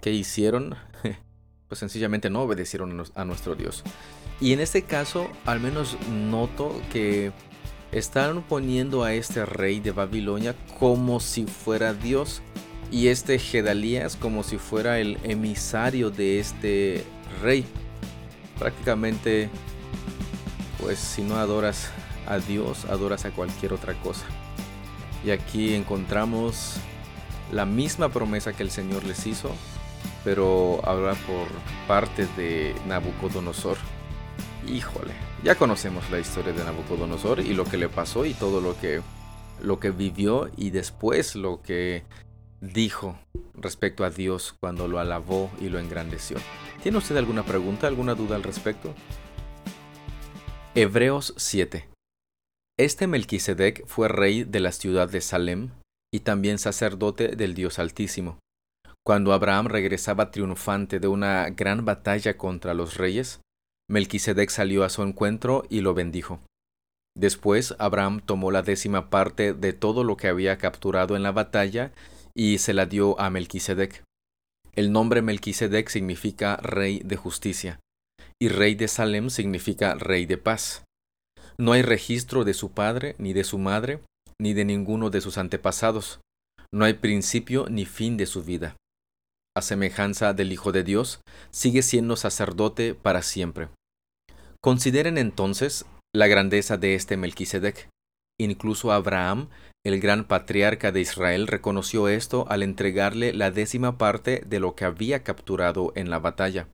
qué 0.00 0.10
hicieron? 0.10 0.74
pues 1.68 1.78
sencillamente 1.78 2.30
no 2.30 2.42
obedecieron 2.42 3.04
a 3.14 3.24
nuestro 3.24 3.54
Dios. 3.54 3.84
Y 4.40 4.52
en 4.52 4.58
este 4.58 4.82
caso, 4.82 5.30
al 5.46 5.60
menos 5.60 5.96
noto 6.10 6.82
que 6.92 7.30
están 7.92 8.42
poniendo 8.42 9.04
a 9.04 9.12
este 9.12 9.46
rey 9.46 9.78
de 9.78 9.92
Babilonia 9.92 10.56
como 10.80 11.20
si 11.20 11.46
fuera 11.46 11.94
Dios 11.94 12.42
y 12.90 13.06
este 13.06 13.38
Gedalías 13.38 14.16
como 14.16 14.42
si 14.42 14.58
fuera 14.58 14.98
el 14.98 15.18
emisario 15.22 16.10
de 16.10 16.40
este 16.40 17.04
rey. 17.44 17.64
Prácticamente, 18.58 19.50
pues 20.80 20.98
si 20.98 21.22
no 21.22 21.36
adoras 21.36 21.92
a 22.26 22.38
Dios, 22.38 22.84
adoras 22.86 23.24
a 23.24 23.30
cualquier 23.30 23.72
otra 23.72 23.94
cosa. 23.94 24.26
Y 25.24 25.30
aquí 25.30 25.74
encontramos 25.74 26.76
la 27.52 27.64
misma 27.64 28.08
promesa 28.08 28.52
que 28.52 28.62
el 28.62 28.70
Señor 28.70 29.04
les 29.04 29.26
hizo, 29.26 29.50
pero 30.24 30.80
ahora 30.84 31.14
por 31.14 31.46
parte 31.86 32.26
de 32.36 32.74
Nabucodonosor. 32.86 33.76
Híjole, 34.66 35.12
ya 35.42 35.54
conocemos 35.54 36.10
la 36.10 36.18
historia 36.18 36.52
de 36.52 36.64
Nabucodonosor 36.64 37.40
y 37.40 37.54
lo 37.54 37.64
que 37.64 37.76
le 37.76 37.88
pasó 37.88 38.24
y 38.24 38.34
todo 38.34 38.60
lo 38.60 38.78
que 38.78 39.02
lo 39.62 39.78
que 39.78 39.90
vivió 39.90 40.50
y 40.56 40.70
después 40.70 41.36
lo 41.36 41.62
que 41.62 42.04
dijo 42.60 43.18
respecto 43.54 44.04
a 44.04 44.10
Dios 44.10 44.54
cuando 44.58 44.88
lo 44.88 44.98
alabó 44.98 45.50
y 45.60 45.68
lo 45.68 45.78
engrandeció. 45.78 46.38
¿Tiene 46.82 46.98
usted 46.98 47.16
alguna 47.16 47.44
pregunta, 47.44 47.86
alguna 47.86 48.14
duda 48.14 48.36
al 48.36 48.42
respecto? 48.42 48.94
Hebreos 50.74 51.34
7. 51.36 51.93
Este 52.76 53.06
Melquisedec 53.06 53.86
fue 53.86 54.08
rey 54.08 54.42
de 54.42 54.58
la 54.58 54.72
ciudad 54.72 55.08
de 55.08 55.20
Salem 55.20 55.70
y 56.12 56.20
también 56.20 56.58
sacerdote 56.58 57.36
del 57.36 57.54
Dios 57.54 57.78
Altísimo. 57.78 58.40
Cuando 59.06 59.32
Abraham 59.32 59.66
regresaba 59.66 60.32
triunfante 60.32 60.98
de 60.98 61.06
una 61.06 61.50
gran 61.50 61.84
batalla 61.84 62.36
contra 62.36 62.74
los 62.74 62.96
reyes, 62.96 63.40
Melquisedec 63.88 64.50
salió 64.50 64.82
a 64.82 64.88
su 64.88 65.02
encuentro 65.02 65.64
y 65.70 65.82
lo 65.82 65.94
bendijo. 65.94 66.40
Después 67.16 67.76
Abraham 67.78 68.20
tomó 68.24 68.50
la 68.50 68.62
décima 68.62 69.08
parte 69.08 69.54
de 69.54 69.72
todo 69.72 70.02
lo 70.02 70.16
que 70.16 70.26
había 70.26 70.58
capturado 70.58 71.14
en 71.14 71.22
la 71.22 71.30
batalla 71.30 71.92
y 72.34 72.58
se 72.58 72.74
la 72.74 72.86
dio 72.86 73.20
a 73.20 73.30
Melquisedec. 73.30 74.02
El 74.74 74.90
nombre 74.90 75.22
Melquisedec 75.22 75.88
significa 75.88 76.56
rey 76.56 77.00
de 77.04 77.14
justicia, 77.14 77.78
y 78.42 78.48
rey 78.48 78.74
de 78.74 78.88
Salem 78.88 79.30
significa 79.30 79.94
rey 79.94 80.26
de 80.26 80.38
paz. 80.38 80.82
No 81.58 81.72
hay 81.72 81.82
registro 81.82 82.44
de 82.44 82.54
su 82.54 82.72
padre, 82.72 83.14
ni 83.18 83.32
de 83.32 83.44
su 83.44 83.58
madre, 83.58 84.00
ni 84.40 84.54
de 84.54 84.64
ninguno 84.64 85.10
de 85.10 85.20
sus 85.20 85.38
antepasados. 85.38 86.20
No 86.72 86.84
hay 86.84 86.94
principio 86.94 87.66
ni 87.68 87.84
fin 87.84 88.16
de 88.16 88.26
su 88.26 88.42
vida. 88.42 88.76
A 89.56 89.62
semejanza 89.62 90.32
del 90.32 90.52
Hijo 90.52 90.72
de 90.72 90.82
Dios, 90.82 91.20
sigue 91.52 91.82
siendo 91.82 92.16
sacerdote 92.16 92.94
para 92.94 93.22
siempre. 93.22 93.68
Consideren 94.60 95.16
entonces 95.16 95.86
la 96.12 96.26
grandeza 96.26 96.76
de 96.76 96.96
este 96.96 97.16
Melquisedec. 97.16 97.88
Incluso 98.40 98.90
Abraham, 98.90 99.48
el 99.86 100.00
gran 100.00 100.24
patriarca 100.24 100.90
de 100.90 101.00
Israel, 101.00 101.46
reconoció 101.46 102.08
esto 102.08 102.46
al 102.48 102.64
entregarle 102.64 103.32
la 103.32 103.52
décima 103.52 103.96
parte 103.96 104.42
de 104.44 104.58
lo 104.58 104.74
que 104.74 104.86
había 104.86 105.22
capturado 105.22 105.92
en 105.94 106.10
la 106.10 106.18
batalla. 106.18 106.68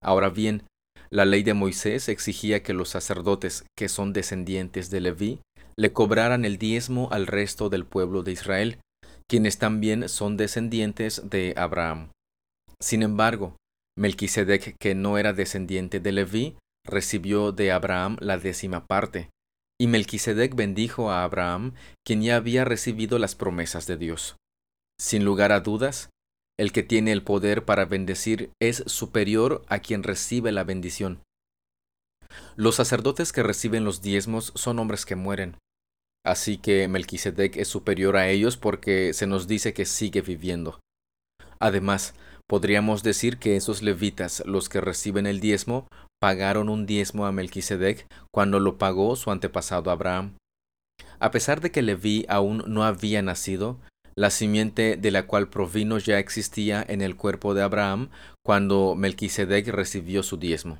Ahora 0.00 0.28
bien, 0.28 0.62
la 1.10 1.24
ley 1.24 1.42
de 1.42 1.54
Moisés 1.54 2.08
exigía 2.08 2.62
que 2.62 2.72
los 2.72 2.88
sacerdotes, 2.88 3.64
que 3.76 3.88
son 3.88 4.12
descendientes 4.12 4.90
de 4.90 5.00
Leví, 5.00 5.40
le 5.76 5.92
cobraran 5.92 6.44
el 6.44 6.58
diezmo 6.58 7.08
al 7.10 7.26
resto 7.26 7.68
del 7.68 7.84
pueblo 7.84 8.22
de 8.22 8.32
Israel, 8.32 8.78
quienes 9.28 9.58
también 9.58 10.08
son 10.08 10.36
descendientes 10.36 11.28
de 11.28 11.54
Abraham. 11.56 12.10
Sin 12.80 13.02
embargo, 13.02 13.56
Melquisedec, 13.96 14.76
que 14.78 14.94
no 14.94 15.18
era 15.18 15.32
descendiente 15.32 16.00
de 16.00 16.12
Leví, 16.12 16.56
recibió 16.84 17.52
de 17.52 17.72
Abraham 17.72 18.16
la 18.20 18.38
décima 18.38 18.86
parte, 18.86 19.30
y 19.80 19.86
Melquisedec 19.86 20.54
bendijo 20.54 21.10
a 21.10 21.24
Abraham, 21.24 21.74
quien 22.04 22.22
ya 22.22 22.36
había 22.36 22.64
recibido 22.64 23.18
las 23.18 23.34
promesas 23.34 23.86
de 23.86 23.96
Dios. 23.96 24.36
Sin 25.00 25.24
lugar 25.24 25.50
a 25.52 25.60
dudas, 25.60 26.10
el 26.58 26.72
que 26.72 26.82
tiene 26.82 27.12
el 27.12 27.22
poder 27.22 27.64
para 27.64 27.84
bendecir 27.84 28.50
es 28.60 28.84
superior 28.86 29.64
a 29.68 29.80
quien 29.80 30.02
recibe 30.02 30.52
la 30.52 30.64
bendición. 30.64 31.22
Los 32.56 32.76
sacerdotes 32.76 33.32
que 33.32 33.42
reciben 33.42 33.84
los 33.84 34.02
diezmos 34.02 34.52
son 34.54 34.78
hombres 34.78 35.06
que 35.06 35.16
mueren. 35.16 35.56
Así 36.24 36.56
que 36.56 36.88
Melquisedec 36.88 37.56
es 37.56 37.68
superior 37.68 38.16
a 38.16 38.28
ellos 38.28 38.56
porque 38.56 39.12
se 39.12 39.26
nos 39.26 39.46
dice 39.46 39.74
que 39.74 39.84
sigue 39.84 40.22
viviendo. 40.22 40.80
Además, 41.58 42.14
podríamos 42.48 43.02
decir 43.02 43.38
que 43.38 43.56
esos 43.56 43.82
levitas, 43.82 44.42
los 44.46 44.68
que 44.68 44.80
reciben 44.80 45.26
el 45.26 45.40
diezmo, 45.40 45.86
pagaron 46.20 46.68
un 46.68 46.86
diezmo 46.86 47.26
a 47.26 47.32
Melquisedec 47.32 48.06
cuando 48.32 48.58
lo 48.58 48.78
pagó 48.78 49.16
su 49.16 49.30
antepasado 49.30 49.90
Abraham. 49.90 50.36
A 51.18 51.30
pesar 51.30 51.60
de 51.60 51.70
que 51.70 51.82
Leví 51.82 52.24
aún 52.28 52.64
no 52.66 52.84
había 52.84 53.22
nacido, 53.22 53.78
la 54.16 54.30
simiente 54.30 54.96
de 54.96 55.10
la 55.10 55.26
cual 55.26 55.48
provino 55.48 55.98
ya 55.98 56.18
existía 56.18 56.84
en 56.86 57.02
el 57.02 57.16
cuerpo 57.16 57.54
de 57.54 57.62
Abraham 57.62 58.10
cuando 58.44 58.94
Melquisedec 58.94 59.68
recibió 59.68 60.22
su 60.22 60.36
diezmo. 60.36 60.78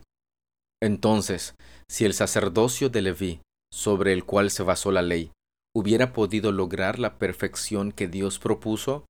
Entonces, 0.82 1.54
si 1.88 2.04
el 2.04 2.14
sacerdocio 2.14 2.90
de 2.90 3.02
Leví, 3.02 3.40
sobre 3.72 4.12
el 4.12 4.24
cual 4.24 4.50
se 4.50 4.62
basó 4.62 4.92
la 4.92 5.02
ley, 5.02 5.32
hubiera 5.74 6.12
podido 6.12 6.52
lograr 6.52 6.98
la 6.98 7.18
perfección 7.18 7.90
que 7.90 8.06
Dios 8.06 8.38
propuso, 8.38 9.04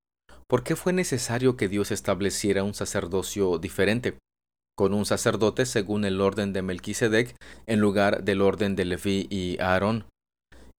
¿por 0.48 0.62
qué 0.62 0.76
fue 0.76 0.92
necesario 0.92 1.56
que 1.56 1.68
Dios 1.68 1.90
estableciera 1.90 2.64
un 2.64 2.74
sacerdocio 2.74 3.58
diferente, 3.58 4.16
con 4.76 4.94
un 4.94 5.04
sacerdote 5.04 5.66
según 5.66 6.04
el 6.04 6.20
orden 6.20 6.52
de 6.52 6.62
Melquisedec 6.62 7.36
en 7.66 7.80
lugar 7.80 8.24
del 8.24 8.40
orden 8.40 8.76
de 8.76 8.84
Leví 8.86 9.26
y 9.30 9.60
Aarón? 9.60 10.06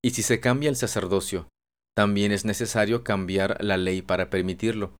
Y 0.04 0.10
si 0.10 0.22
se 0.22 0.40
cambia 0.40 0.70
el 0.70 0.76
sacerdocio, 0.76 1.48
también 1.96 2.30
es 2.30 2.44
necesario 2.44 3.02
cambiar 3.02 3.62
la 3.64 3.76
ley 3.76 4.02
para 4.02 4.28
permitirlo, 4.28 4.92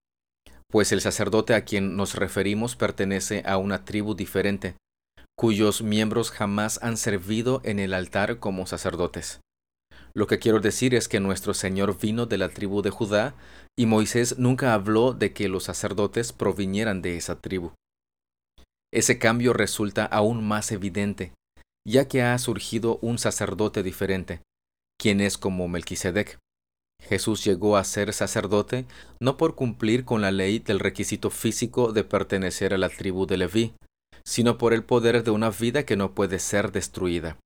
pues 0.71 0.93
el 0.93 1.01
sacerdote 1.01 1.55
a 1.55 1.65
quien 1.65 1.97
nos 1.97 2.15
referimos 2.15 2.75
pertenece 2.75 3.43
a 3.47 3.59
una 3.59 3.85
tribu 3.85 4.15
diferente, 4.15 4.77
cuyos 5.37 5.83
miembros 5.83 6.31
jamás 6.31 6.83
han 6.83 6.97
servido 6.97 7.61
en 7.65 7.79
el 7.79 7.93
altar 7.93 8.39
como 8.39 8.67
sacerdotes. 8.67 9.41
Lo 10.15 10.27
que 10.27 10.39
quiero 10.39 10.61
decir 10.61 10.95
es 10.95 11.09
que 11.09 11.21
nuestro 11.21 11.53
Señor 11.53 11.99
vino 11.99 12.25
de 12.25 12.39
la 12.39 12.49
tribu 12.49 12.81
de 12.81 12.89
Judá 12.89 13.35
y 13.79 13.85
Moisés 13.85 14.39
nunca 14.39 14.73
habló 14.73 15.13
de 15.13 15.35
que 15.35 15.49
los 15.49 15.65
sacerdotes 15.65 16.33
provinieran 16.33 17.03
de 17.03 17.19
esa 17.19 17.39
tribu. 17.39 17.73
Ese 18.91 19.19
cambio 19.19 19.53
resulta 19.53 20.07
aún 20.07 20.43
más 20.43 20.73
evidente, 20.73 21.33
ya 21.87 22.09
que 22.09 22.23
ha 22.23 22.39
surgido 22.39 22.99
un 23.03 23.19
sacerdote 23.19 23.83
diferente, 23.83 24.41
quien 24.99 25.21
es 25.21 25.37
como 25.37 25.69
Melquisedec. 25.69 26.39
Jesús 27.01 27.45
llegó 27.45 27.77
a 27.77 27.85
ser 27.85 28.13
sacerdote 28.13 28.85
no 29.21 29.37
por 29.37 29.55
cumplir 29.55 30.05
con 30.05 30.23
la 30.23 30.33
ley 30.33 30.59
del 30.59 30.81
requisito 30.81 31.31
físico 31.31 31.93
de 31.93 32.05
pertenecer 32.05 32.75
a 32.75 32.79
la 32.79 32.89
tribu 32.89 33.27
de 33.27 33.37
Leví, 33.37 33.75
sino 34.25 34.59
por 34.59 34.73
el 34.73 34.83
poder 34.83 35.23
de 35.23 35.31
una 35.31 35.51
vida 35.51 35.85
que 35.85 35.97
no 35.97 36.15
puede 36.15 36.39
ser 36.39 36.73
destruida. 36.73 37.39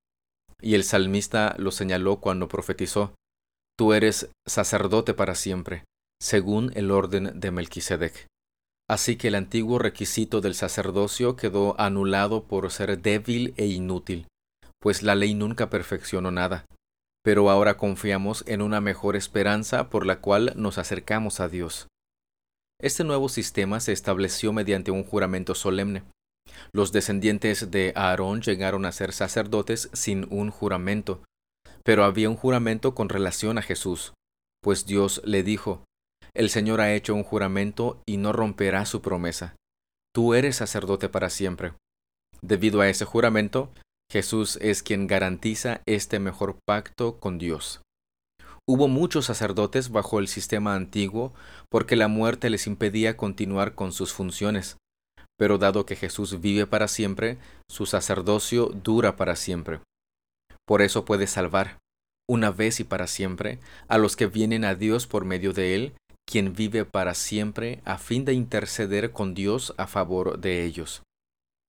Y 0.62 0.74
el 0.74 0.84
salmista 0.84 1.54
lo 1.58 1.70
señaló 1.70 2.20
cuando 2.20 2.48
profetizó, 2.48 3.12
Tú 3.78 3.94
eres 3.94 4.30
sacerdote 4.46 5.14
para 5.14 5.34
siempre, 5.34 5.84
según 6.20 6.70
el 6.74 6.90
orden 6.90 7.38
de 7.40 7.50
Melquisedec. 7.50 8.26
Así 8.90 9.16
que 9.16 9.28
el 9.28 9.36
antiguo 9.36 9.78
requisito 9.78 10.40
del 10.40 10.54
sacerdocio 10.54 11.36
quedó 11.36 11.80
anulado 11.80 12.44
por 12.44 12.70
ser 12.70 13.00
débil 13.00 13.54
e 13.56 13.66
inútil, 13.66 14.26
pues 14.80 15.02
la 15.02 15.14
ley 15.14 15.32
nunca 15.32 15.70
perfeccionó 15.70 16.30
nada, 16.30 16.66
pero 17.22 17.50
ahora 17.50 17.76
confiamos 17.76 18.44
en 18.46 18.62
una 18.62 18.80
mejor 18.80 19.16
esperanza 19.16 19.90
por 19.90 20.06
la 20.06 20.20
cual 20.20 20.52
nos 20.56 20.78
acercamos 20.78 21.40
a 21.40 21.48
Dios. 21.48 21.88
Este 22.80 23.04
nuevo 23.04 23.28
sistema 23.28 23.78
se 23.80 23.92
estableció 23.92 24.52
mediante 24.52 24.90
un 24.90 25.04
juramento 25.04 25.54
solemne. 25.54 26.02
Los 26.72 26.92
descendientes 26.92 27.70
de 27.70 27.92
Aarón 27.94 28.40
llegaron 28.40 28.86
a 28.86 28.92
ser 28.92 29.12
sacerdotes 29.12 29.90
sin 29.92 30.26
un 30.30 30.50
juramento, 30.50 31.22
pero 31.84 32.04
había 32.04 32.30
un 32.30 32.36
juramento 32.36 32.94
con 32.94 33.08
relación 33.08 33.58
a 33.58 33.62
Jesús, 33.62 34.14
pues 34.62 34.86
Dios 34.86 35.20
le 35.24 35.42
dijo, 35.42 35.84
El 36.34 36.48
Señor 36.48 36.80
ha 36.80 36.92
hecho 36.94 37.14
un 37.14 37.22
juramento 37.22 38.02
y 38.06 38.16
no 38.16 38.32
romperá 38.32 38.86
su 38.86 39.02
promesa. 39.02 39.56
Tú 40.14 40.34
eres 40.34 40.56
sacerdote 40.56 41.08
para 41.08 41.30
siempre. 41.30 41.74
Debido 42.42 42.80
a 42.80 42.88
ese 42.88 43.04
juramento, 43.04 43.72
Jesús 44.10 44.58
es 44.60 44.82
quien 44.82 45.06
garantiza 45.06 45.82
este 45.86 46.18
mejor 46.18 46.58
pacto 46.66 47.20
con 47.20 47.38
Dios. 47.38 47.80
Hubo 48.68 48.88
muchos 48.88 49.26
sacerdotes 49.26 49.90
bajo 49.90 50.18
el 50.18 50.26
sistema 50.26 50.74
antiguo 50.74 51.32
porque 51.70 51.94
la 51.94 52.08
muerte 52.08 52.50
les 52.50 52.66
impedía 52.66 53.16
continuar 53.16 53.74
con 53.74 53.92
sus 53.92 54.12
funciones, 54.12 54.78
pero 55.38 55.58
dado 55.58 55.86
que 55.86 55.94
Jesús 55.94 56.40
vive 56.40 56.66
para 56.66 56.88
siempre, 56.88 57.38
su 57.70 57.86
sacerdocio 57.86 58.66
dura 58.66 59.16
para 59.16 59.36
siempre. 59.36 59.80
Por 60.66 60.82
eso 60.82 61.04
puede 61.04 61.26
salvar, 61.26 61.78
una 62.28 62.50
vez 62.50 62.80
y 62.80 62.84
para 62.84 63.06
siempre, 63.06 63.60
a 63.88 63.96
los 63.96 64.16
que 64.16 64.26
vienen 64.26 64.64
a 64.64 64.74
Dios 64.74 65.06
por 65.06 65.24
medio 65.24 65.52
de 65.52 65.74
Él, 65.74 65.92
quien 66.28 66.52
vive 66.52 66.84
para 66.84 67.14
siempre 67.14 67.80
a 67.84 67.96
fin 67.96 68.24
de 68.24 68.34
interceder 68.34 69.12
con 69.12 69.34
Dios 69.34 69.72
a 69.78 69.86
favor 69.86 70.38
de 70.38 70.64
ellos. 70.64 71.02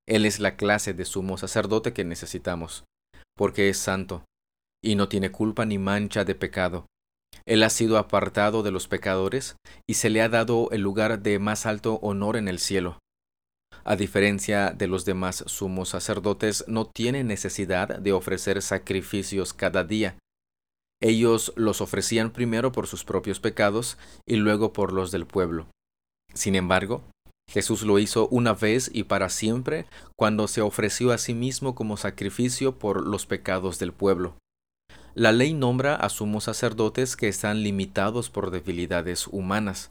Él 0.08 0.25
es 0.25 0.39
la 0.39 0.55
clase 0.55 0.93
de 0.93 1.05
sumo 1.05 1.38
sacerdote 1.38 1.93
que 1.93 2.03
necesitamos, 2.03 2.86
porque 3.38 3.70
es 3.70 3.77
santo, 3.77 4.25
y 4.84 4.96
no 4.96 5.08
tiene 5.10 5.31
culpa 5.31 5.65
ni 5.65 5.77
mancha 5.77 6.25
de 6.25 6.36
pecado. 6.36 6.86
Él 7.46 7.63
ha 7.63 7.70
sido 7.70 7.98
apartado 7.98 8.63
de 8.63 8.72
los 8.72 8.88
pecadores, 8.88 9.55
y 9.88 9.96
se 9.96 10.10
le 10.10 10.22
ha 10.22 10.29
dado 10.29 10.70
el 10.72 10.81
lugar 10.81 11.22
de 11.22 11.39
más 11.39 11.65
alto 11.65 11.96
honor 12.01 12.38
en 12.38 12.48
el 12.48 12.60
cielo. 12.60 13.00
A 13.84 13.96
diferencia 13.96 14.72
de 14.72 14.88
los 14.88 15.05
demás 15.05 15.43
sumos 15.48 15.89
sacerdotes, 15.89 16.65
no 16.67 16.86
tiene 16.86 17.24
necesidad 17.24 18.00
de 18.00 18.13
ofrecer 18.13 18.62
sacrificios 18.62 19.53
cada 19.53 19.84
día. 19.84 20.17
Ellos 21.01 21.51
los 21.55 21.81
ofrecían 21.81 22.31
primero 22.31 22.72
por 22.72 22.86
sus 22.86 23.03
propios 23.03 23.39
pecados 23.39 23.98
y 24.27 24.36
luego 24.36 24.72
por 24.72 24.93
los 24.93 25.12
del 25.12 25.25
pueblo. 25.25 25.67
Sin 26.34 26.55
embargo, 26.55 27.03
Jesús 27.51 27.81
lo 27.84 28.00
hizo 28.00 28.29
una 28.29 28.53
vez 28.53 28.89
y 28.93 29.03
para 29.03 29.27
siempre 29.27 29.86
cuando 30.15 30.48
se 30.48 30.62
ofreció 30.62 31.12
a 31.12 31.17
sí 31.17 31.34
mismo 31.34 31.75
como 31.75 31.98
sacrificio 31.98 32.79
por 32.79 33.05
los 33.05 33.25
pecados 33.25 33.77
del 33.77 33.91
pueblo. 33.91 34.38
La 35.15 35.34
ley 35.34 35.53
nombra 35.53 35.96
a 35.96 36.08
sumos 36.08 36.46
sacerdotes 36.46 37.17
que 37.17 37.27
están 37.27 37.62
limitados 37.62 38.29
por 38.29 38.51
debilidades 38.51 39.27
humanas. 39.27 39.89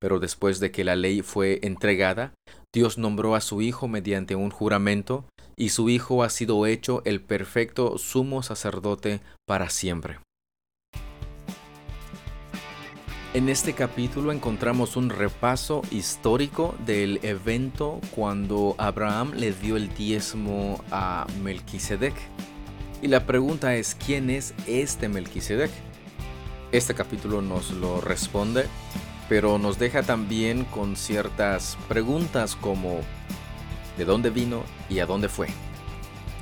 Pero 0.00 0.18
después 0.18 0.58
de 0.58 0.72
que 0.72 0.82
la 0.82 0.96
ley 0.96 1.22
fue 1.22 1.60
entregada, 1.62 2.34
Dios 2.74 2.98
nombró 2.98 3.36
a 3.36 3.40
su 3.40 3.62
Hijo 3.62 3.86
mediante 3.86 4.34
un 4.34 4.50
juramento, 4.50 5.24
y 5.56 5.68
su 5.68 5.88
Hijo 5.88 6.24
ha 6.24 6.30
sido 6.30 6.66
hecho 6.66 7.02
el 7.04 7.20
perfecto 7.20 7.96
sumo 7.96 8.42
sacerdote 8.42 9.20
para 9.46 9.70
siempre. 9.70 10.18
En 13.34 13.48
este 13.48 13.72
capítulo 13.72 14.30
encontramos 14.30 14.94
un 14.94 15.08
repaso 15.08 15.80
histórico 15.90 16.74
del 16.84 17.18
evento 17.22 17.98
cuando 18.14 18.74
Abraham 18.76 19.32
le 19.34 19.52
dio 19.52 19.78
el 19.78 19.88
diezmo 19.94 20.84
a 20.90 21.26
Melquisedec. 21.42 22.12
Y 23.00 23.08
la 23.08 23.24
pregunta 23.24 23.74
es, 23.74 23.94
¿quién 23.94 24.28
es 24.28 24.52
este 24.66 25.08
Melquisedec? 25.08 25.70
Este 26.72 26.94
capítulo 26.94 27.40
nos 27.40 27.70
lo 27.70 28.02
responde, 28.02 28.66
pero 29.30 29.56
nos 29.56 29.78
deja 29.78 30.02
también 30.02 30.66
con 30.66 30.94
ciertas 30.94 31.78
preguntas 31.88 32.54
como 32.54 33.00
¿de 33.96 34.04
dónde 34.04 34.28
vino 34.28 34.62
y 34.90 34.98
a 34.98 35.06
dónde 35.06 35.30
fue? 35.30 35.48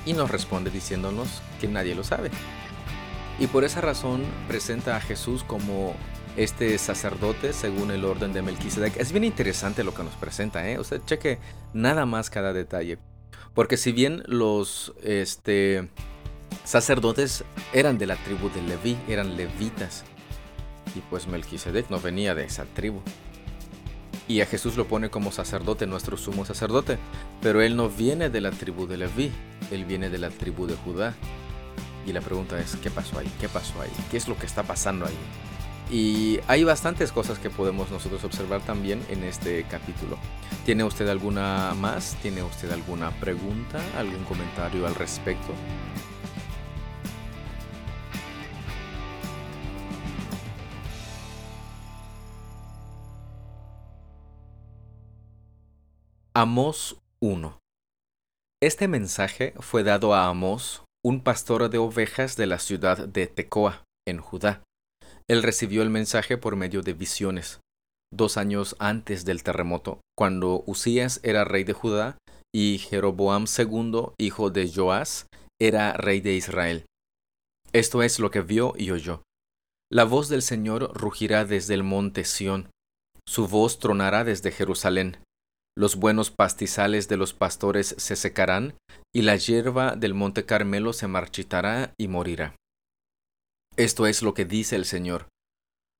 Y 0.07 0.13
nos 0.13 0.29
responde 0.29 0.73
diciéndonos 0.73 1.41
que 1.61 1.69
nadie 1.69 1.95
lo 1.95 2.03
sabe. 2.03 2.33
Y 3.39 3.47
por 3.47 3.63
esa 3.63 3.81
razón 3.81 4.25
presenta 4.49 4.97
a 4.97 5.01
Jesús 5.01 5.45
como 5.45 5.95
este 6.37 6.79
sacerdote 6.79 7.53
según 7.53 7.91
el 7.91 8.05
orden 8.05 8.33
de 8.33 8.43
Melquisedec. 8.43 8.97
Es 8.97 9.13
bien 9.13 9.25
interesante 9.25 9.85
lo 9.85 9.95
que 9.95 10.05
nos 10.05 10.15
presenta, 10.15 10.69
¿eh? 10.69 10.79
Usted 10.79 11.03
cheque 11.05 11.39
nada 11.73 12.07
más 12.07 12.31
cada 12.31 12.53
detalle. 12.53 12.99
Porque 13.55 13.77
si 13.77 13.93
bien 13.93 14.23
los 14.27 14.95
este, 15.03 15.89
sacerdotes 16.65 17.45
eran 17.73 17.99
de 17.99 18.07
la 18.07 18.17
tribu 18.17 18.49
de 18.51 18.63
Leví, 18.63 18.97
eran 19.09 19.37
levitas, 19.37 20.05
y 20.95 21.01
pues 21.11 21.27
Melquisedec 21.27 21.91
no 21.91 22.01
venía 22.01 22.35
de 22.35 22.45
esa 22.45 22.65
tribu. 22.65 23.01
Y 24.29 24.41
a 24.43 24.47
Jesús 24.47 24.77
lo 24.77 24.87
pone 24.87 25.11
como 25.11 25.33
sacerdote, 25.33 25.89
nuestro 25.89 26.17
sumo 26.17 26.45
sacerdote, 26.45 26.99
pero 27.43 27.63
él 27.63 27.77
no 27.77 27.89
viene 27.89 28.31
de 28.31 28.41
la 28.41 28.53
tribu 28.53 28.87
de 28.87 28.97
Leví, 28.97 29.33
él 29.73 29.85
viene 29.85 30.09
de 30.09 30.19
la 30.19 30.31
tribu 30.31 30.67
de 30.69 30.77
Judá. 30.77 31.15
Y 32.07 32.13
la 32.13 32.21
pregunta 32.21 32.59
es, 32.61 32.77
¿qué 32.77 32.91
pasó 32.91 33.19
ahí? 33.19 33.31
¿Qué 33.41 33.49
pasó 33.49 33.81
ahí? 33.81 33.91
¿Qué 34.11 34.17
es 34.17 34.29
lo 34.29 34.39
que 34.39 34.47
está 34.47 34.63
pasando 34.63 35.05
ahí? 35.05 35.19
Y 35.91 36.39
hay 36.47 36.63
bastantes 36.63 37.11
cosas 37.11 37.41
que 37.41 37.51
podemos 37.51 37.91
nosotros 37.91 38.23
observar 38.23 38.61
también 38.61 39.05
en 39.09 39.25
este 39.25 39.65
capítulo. 39.65 40.19
¿Tiene 40.65 40.85
usted 40.85 41.09
alguna 41.09 41.75
más? 41.75 42.17
¿Tiene 42.23 42.45
usted 42.45 42.71
alguna 42.71 43.11
pregunta? 43.19 43.81
¿Algún 43.99 44.23
comentario 44.25 44.87
al 44.87 44.95
respecto? 44.95 45.53
Amos 56.33 56.99
1 57.21 57.59
Este 58.63 58.87
mensaje 58.87 59.55
fue 59.59 59.83
dado 59.83 60.15
a 60.15 60.29
Amos, 60.29 60.85
un 61.05 61.21
pastor 61.25 61.69
de 61.69 61.79
ovejas 61.79 62.37
de 62.37 62.47
la 62.47 62.61
ciudad 62.61 63.09
de 63.09 63.27
Tecoa, 63.27 63.83
en 64.07 64.21
Judá 64.21 64.63
él 65.31 65.45
recibió 65.45 65.83
el 65.83 65.91
mensaje 65.91 66.37
por 66.37 66.57
medio 66.57 66.83
de 66.83 66.93
visiones, 66.93 67.61
dos 68.13 68.37
años 68.37 68.75
antes 68.81 69.25
del 69.25 69.45
terremoto, 69.45 70.01
cuando 70.19 70.65
Usías 70.67 71.21
era 71.23 71.45
rey 71.45 71.63
de 71.63 71.73
Judá 71.73 72.19
y 72.53 72.79
Jeroboam 72.79 73.45
II, 73.47 74.09
hijo 74.19 74.51
de 74.51 74.69
Joás, 74.69 75.29
era 75.61 75.93
rey 75.93 76.21
de 76.21 76.35
Israel. 76.35 76.85
Esto 77.73 78.03
es 78.03 78.19
lo 78.19 78.33
que 78.33 78.41
vio 78.41 78.75
y 78.77 78.91
oyó. 78.91 79.23
La 79.89 80.03
voz 80.03 80.29
del 80.29 80.43
Señor 80.43 80.91
rugirá 80.95 81.45
desde 81.45 81.75
el 81.75 81.85
monte 81.85 82.25
Sión, 82.25 82.69
su 83.25 83.47
voz 83.47 83.79
tronará 83.79 84.25
desde 84.25 84.51
Jerusalén. 84.51 85.19
Los 85.79 85.95
buenos 85.95 86.33
pastizales 86.33 87.07
de 87.07 87.17
los 87.17 87.35
pastores 87.35 87.95
se 87.99 88.17
secarán, 88.17 88.75
y 89.15 89.23
la 89.23 89.37
hierba 89.37 89.95
del 89.95 90.13
monte 90.13 90.45
Carmelo 90.45 90.93
se 90.93 91.07
marchitará 91.07 91.95
y 91.97 92.09
morirá. 92.09 92.57
Esto 93.81 94.07
es 94.07 94.21
lo 94.21 94.35
que 94.35 94.45
dice 94.45 94.77
el 94.77 94.85
Señor. 94.85 95.29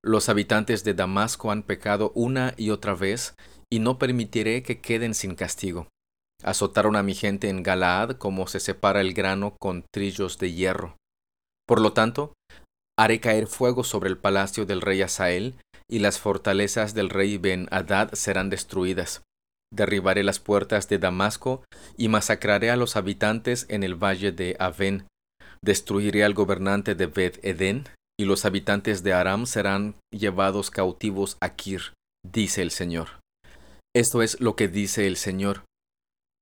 Los 0.05 0.29
habitantes 0.29 0.85
de 0.85 0.93
Damasco 0.93 1.51
han 1.51 1.63
pecado 1.63 2.13
una 2.15 2.53
y 2.59 2.69
otra 2.69 2.95
vez, 2.95 3.37
y 3.73 3.79
no 3.79 3.99
permitiré 3.99 4.63
que 4.63 4.83
queden 4.83 5.15
sin 5.15 5.35
castigo. 5.35 5.89
Azotaron 6.43 6.95
a 6.95 7.03
mi 7.03 7.15
gente 7.15 7.49
en 7.49 7.63
Galaad 7.63 8.19
como 8.19 8.49
se 8.49 8.61
separa 8.61 9.01
el 9.01 9.15
grano 9.15 9.57
con 9.59 9.87
trillos 9.95 10.37
de 10.37 10.53
hierro. 10.53 10.99
Por 11.67 11.81
lo 11.81 11.95
tanto, 11.95 12.35
haré 12.99 13.19
caer 13.19 13.47
fuego 13.47 13.83
sobre 13.83 14.11
el 14.11 14.19
palacio 14.19 14.67
del 14.67 14.83
rey 14.83 15.01
Asael, 15.01 15.59
y 15.91 16.01
las 16.01 16.19
fortalezas 16.19 16.93
del 16.93 17.09
rey 17.09 17.39
Ben-Hadad 17.39 18.13
serán 18.13 18.51
destruidas. 18.51 19.23
Derribaré 19.73 20.23
las 20.23 20.39
puertas 20.39 20.87
de 20.91 20.99
Damasco, 20.99 21.65
y 21.97 22.09
masacraré 22.09 22.71
a 22.71 22.77
los 22.77 22.97
habitantes 22.97 23.65
en 23.71 23.85
el 23.85 23.95
valle 23.95 24.33
de 24.33 24.55
Aven, 24.59 25.07
Destruiré 25.65 26.25
al 26.25 26.35
gobernante 26.35 26.95
de 26.95 27.07
Beth 27.07 27.39
Eden, 27.45 27.85
y 28.19 28.25
los 28.25 28.45
habitantes 28.45 29.03
de 29.03 29.13
Aram 29.13 29.47
serán 29.47 29.95
llevados 30.13 30.71
cautivos 30.71 31.37
a 31.41 31.55
Kir, 31.55 31.95
dice 32.23 32.63
el 32.63 32.71
Señor. 32.71 33.21
Esto 33.95 34.23
es 34.23 34.41
lo 34.41 34.57
que 34.57 34.69
dice 34.69 35.07
el 35.07 35.17
Señor. 35.17 35.65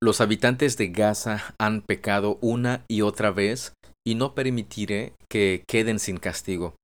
Los 0.02 0.20
habitantes 0.20 0.76
de 0.76 0.88
Gaza 0.88 1.54
han 1.58 1.82
pecado 1.82 2.38
una 2.40 2.84
y 2.88 3.02
otra 3.02 3.30
vez, 3.30 3.74
y 4.06 4.14
no 4.14 4.34
permitiré 4.34 5.14
que 5.28 5.64
queden 5.66 5.98
sin 5.98 6.18
castigo. 6.18 6.76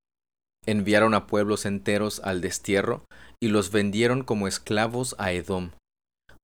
Enviaron 0.66 1.14
a 1.14 1.26
pueblos 1.26 1.66
enteros 1.66 2.20
al 2.20 2.40
destierro, 2.40 3.04
y 3.42 3.48
los 3.48 3.70
vendieron 3.70 4.24
como 4.24 4.48
esclavos 4.48 5.14
a 5.18 5.32
Edom. 5.32 5.70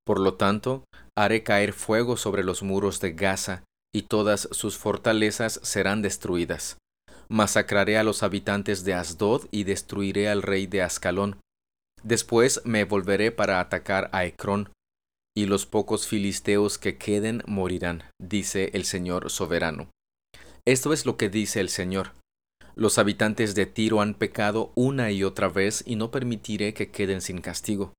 Por 0.06 0.20
lo 0.20 0.34
tanto, 0.34 0.84
haré 1.16 1.42
caer 1.42 1.72
fuego 1.72 2.16
sobre 2.16 2.44
los 2.44 2.62
muros 2.62 3.00
de 3.00 3.12
Gaza, 3.12 3.64
y 3.94 4.02
todas 4.02 4.48
sus 4.52 4.76
fortalezas 4.76 5.60
serán 5.62 6.02
destruidas. 6.02 6.78
Masacraré 7.28 7.98
a 7.98 8.02
los 8.02 8.22
habitantes 8.22 8.84
de 8.84 8.94
Asdod 8.94 9.46
y 9.50 9.64
destruiré 9.64 10.28
al 10.28 10.42
rey 10.42 10.66
de 10.66 10.82
Ascalón. 10.82 11.40
Después 12.02 12.62
me 12.64 12.84
volveré 12.84 13.30
para 13.30 13.60
atacar 13.60 14.10
a 14.12 14.24
Ecrón, 14.24 14.70
y 15.36 15.46
los 15.46 15.66
pocos 15.66 16.08
filisteos 16.08 16.78
que 16.78 16.96
queden 16.96 17.42
morirán, 17.46 18.04
dice 18.20 18.70
el 18.74 18.84
Señor 18.84 19.30
soberano. 19.30 19.88
Esto 20.66 20.92
es 20.92 21.06
lo 21.06 21.16
que 21.16 21.28
dice 21.28 21.60
el 21.60 21.68
Señor. 21.68 22.12
Los 22.74 22.98
habitantes 22.98 23.54
de 23.54 23.66
Tiro 23.66 24.00
han 24.00 24.14
pecado 24.14 24.72
una 24.74 25.10
y 25.10 25.24
otra 25.24 25.48
vez 25.48 25.82
y 25.86 25.96
no 25.96 26.10
permitiré 26.10 26.74
que 26.74 26.90
queden 26.90 27.20
sin 27.20 27.40
castigo. 27.40 27.92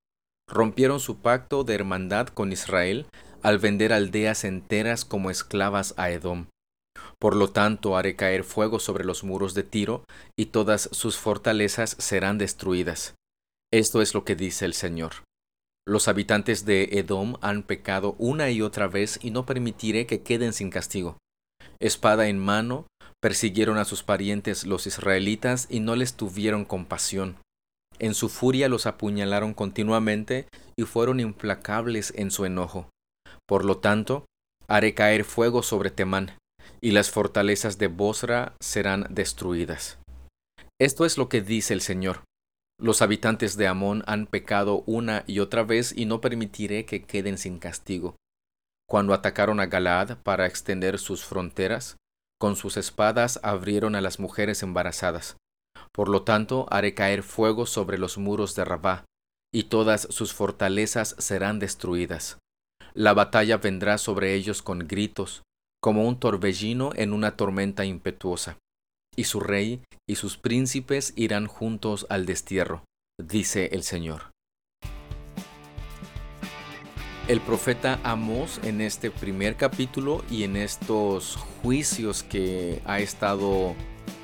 Rompieron 0.50 1.00
su 1.00 1.22
pacto 1.22 1.64
de 1.64 1.76
hermandad 1.76 2.28
con 2.28 2.52
Israel, 2.52 3.06
al 3.44 3.60
vender 3.60 3.94
aldeas 3.94 4.44
enteras 4.44 5.06
como 5.06 5.30
esclavas 5.30 5.94
a 5.98 6.10
Edom. 6.10 6.48
Por 7.20 7.36
lo 7.36 7.52
tanto 7.52 7.96
haré 7.98 8.16
caer 8.16 8.44
fuego 8.44 8.80
sobre 8.80 9.06
los 9.06 9.24
muros 9.24 9.54
de 9.54 9.64
Tiro, 9.64 10.04
y 10.38 10.48
todas 10.48 10.90
sus 10.92 11.18
fortalezas 11.18 11.96
serán 12.00 12.38
destruidas. 12.38 13.16
Esto 13.72 14.02
es 14.02 14.14
lo 14.14 14.26
que 14.26 14.36
dice 14.36 14.66
el 14.66 14.74
Señor. 14.74 15.24
Los 15.88 16.08
habitantes 16.08 16.66
de 16.66 16.90
Edom 16.92 17.38
han 17.42 17.64
pecado 17.64 18.16
una 18.20 18.52
y 18.52 18.62
otra 18.62 18.88
vez 18.88 19.20
y 19.22 19.32
no 19.32 19.46
permitiré 19.46 20.06
que 20.06 20.22
queden 20.22 20.54
sin 20.54 20.70
castigo. 20.70 21.18
Espada 21.80 22.28
en 22.28 22.38
mano, 22.38 22.86
persiguieron 23.22 23.78
a 23.78 23.86
sus 23.86 24.04
parientes 24.04 24.66
los 24.66 24.88
israelitas 24.88 25.68
y 25.70 25.80
no 25.80 25.96
les 25.96 26.16
tuvieron 26.16 26.66
compasión. 26.66 27.38
En 28.00 28.14
su 28.14 28.30
furia 28.30 28.68
los 28.68 28.86
apuñalaron 28.86 29.54
continuamente 29.54 30.48
y 30.76 30.84
fueron 30.84 31.20
implacables 31.20 32.14
en 32.16 32.32
su 32.32 32.46
enojo. 32.46 32.90
Por 33.52 33.66
lo 33.66 33.80
tanto, 33.80 34.24
haré 34.70 34.94
caer 34.94 35.26
fuego 35.26 35.62
sobre 35.62 35.92
Temán, 35.92 36.38
y 36.80 36.92
las 36.92 37.12
fortalezas 37.12 37.78
de 37.78 37.88
Bosra 37.88 38.56
serán 38.62 39.08
destruidas. 39.10 40.00
Esto 40.80 41.04
es 41.04 41.18
lo 41.18 41.28
que 41.28 41.42
dice 41.42 41.74
el 41.74 41.82
Señor. 41.82 42.24
Los 42.80 43.02
habitantes 43.02 43.58
de 43.58 43.68
Amón 43.68 44.06
han 44.08 44.26
pecado 44.26 44.84
una 44.86 45.26
y 45.28 45.40
otra 45.40 45.64
vez 45.64 45.92
y 45.94 46.06
no 46.06 46.22
permitiré 46.22 46.86
que 46.86 47.04
queden 47.04 47.38
sin 47.38 47.60
castigo. 47.60 48.16
Cuando 48.88 49.14
atacaron 49.14 49.60
a 49.60 49.66
Galaad 49.66 50.20
para 50.24 50.46
extender 50.46 50.98
sus 50.98 51.26
fronteras, 51.26 51.98
con 52.40 52.56
sus 52.56 52.78
espadas 52.78 53.38
abrieron 53.44 53.96
a 53.96 54.02
las 54.02 54.18
mujeres 54.18 54.64
embarazadas. 54.64 55.36
Por 55.92 56.08
lo 56.08 56.24
tanto, 56.24 56.68
haré 56.70 56.94
caer 56.94 57.22
fuego 57.22 57.66
sobre 57.66 57.98
los 57.98 58.18
muros 58.18 58.56
de 58.56 58.64
Rabá, 58.64 59.04
y 59.54 59.64
todas 59.64 60.08
sus 60.10 60.34
fortalezas 60.34 61.18
serán 61.20 61.60
destruidas. 61.60 62.38
La 62.94 63.14
batalla 63.14 63.58
vendrá 63.58 63.98
sobre 63.98 64.34
ellos 64.34 64.62
con 64.62 64.80
gritos, 64.80 65.44
como 65.82 66.06
un 66.08 66.20
torbellino 66.20 66.92
en 66.96 67.14
una 67.14 67.38
tormenta 67.38 67.86
impetuosa, 67.86 68.58
y 69.16 69.24
su 69.24 69.40
rey 69.40 69.82
y 70.10 70.16
sus 70.16 70.38
príncipes 70.38 71.14
irán 71.16 71.48
juntos 71.48 72.06
al 72.10 72.26
destierro, 72.26 72.84
dice 73.18 73.70
el 73.72 73.84
Señor. 73.84 74.32
El 77.30 77.40
profeta 77.40 78.00
Amós 78.04 78.60
en 78.64 78.82
este 78.82 79.10
primer 79.10 79.56
capítulo 79.56 80.22
y 80.30 80.44
en 80.44 80.58
estos 80.58 81.38
juicios 81.62 82.24
que 82.24 82.82
ha 82.84 83.00
estado 83.00 83.74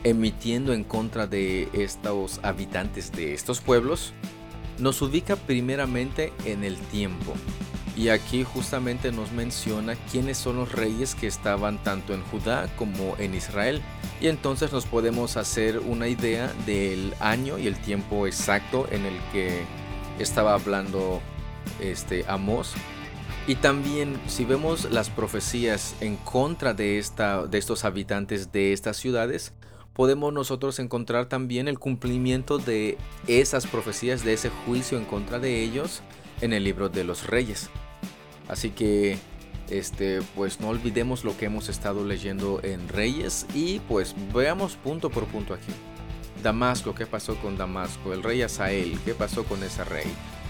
emitiendo 0.03 0.73
en 0.73 0.83
contra 0.83 1.25
de 1.25 1.69
estos 1.71 2.41
habitantes 2.43 3.13
de 3.13 3.33
estos 3.33 3.61
pueblos, 3.61 4.13
nos 4.77 5.01
ubica 5.01 5.37
primeramente 5.37 6.33
en 6.43 6.65
el 6.65 6.75
tiempo. 6.75 7.33
Y 7.97 8.09
aquí 8.09 8.43
justamente 8.43 9.11
nos 9.11 9.31
menciona 9.31 9.95
quiénes 9.95 10.37
son 10.37 10.57
los 10.57 10.71
reyes 10.71 11.15
que 11.15 11.25
estaban 11.25 11.81
tanto 11.83 12.13
en 12.13 12.21
Judá 12.25 12.69
como 12.75 13.17
en 13.17 13.33
Israel. 13.33 13.81
Y 14.21 14.27
entonces 14.27 14.71
nos 14.71 14.85
podemos 14.85 15.35
hacer 15.35 15.79
una 15.79 16.07
idea 16.07 16.53
del 16.67 17.15
año 17.19 17.57
y 17.57 17.65
el 17.65 17.75
tiempo 17.75 18.27
exacto 18.27 18.87
en 18.91 19.07
el 19.07 19.15
que 19.31 19.63
estaba 20.19 20.53
hablando 20.53 21.21
este 21.81 22.23
Amós. 22.27 22.75
Y 23.47 23.55
también 23.55 24.19
si 24.27 24.45
vemos 24.45 24.91
las 24.91 25.09
profecías 25.09 25.95
en 25.99 26.17
contra 26.17 26.75
de, 26.75 26.99
esta, 26.99 27.47
de 27.47 27.57
estos 27.57 27.83
habitantes 27.83 28.51
de 28.51 28.73
estas 28.73 28.97
ciudades, 28.97 29.53
podemos 29.93 30.31
nosotros 30.31 30.77
encontrar 30.77 31.29
también 31.29 31.67
el 31.67 31.79
cumplimiento 31.79 32.59
de 32.59 32.99
esas 33.25 33.65
profecías, 33.65 34.23
de 34.23 34.33
ese 34.33 34.49
juicio 34.49 34.99
en 34.99 35.05
contra 35.05 35.39
de 35.39 35.63
ellos 35.63 36.03
en 36.41 36.53
el 36.53 36.63
libro 36.63 36.89
de 36.89 37.03
los 37.03 37.25
reyes. 37.25 37.71
Así 38.47 38.69
que 38.69 39.17
este 39.69 40.21
pues 40.35 40.59
no 40.59 40.69
olvidemos 40.69 41.23
lo 41.23 41.37
que 41.37 41.45
hemos 41.45 41.69
estado 41.69 42.05
leyendo 42.05 42.61
en 42.63 42.87
Reyes 42.87 43.45
y 43.53 43.79
pues 43.79 44.15
veamos 44.33 44.75
punto 44.75 45.09
por 45.09 45.25
punto 45.25 45.53
aquí. 45.53 45.73
Damasco, 46.43 46.93
¿qué 46.93 47.05
pasó 47.05 47.35
con 47.37 47.57
Damasco? 47.57 48.13
El 48.13 48.23
rey 48.23 48.41
Asael, 48.41 48.99
¿qué 49.03 49.13
pasó 49.13 49.43
con 49.43 49.63
ese 49.63 49.83
rey? 49.83 50.05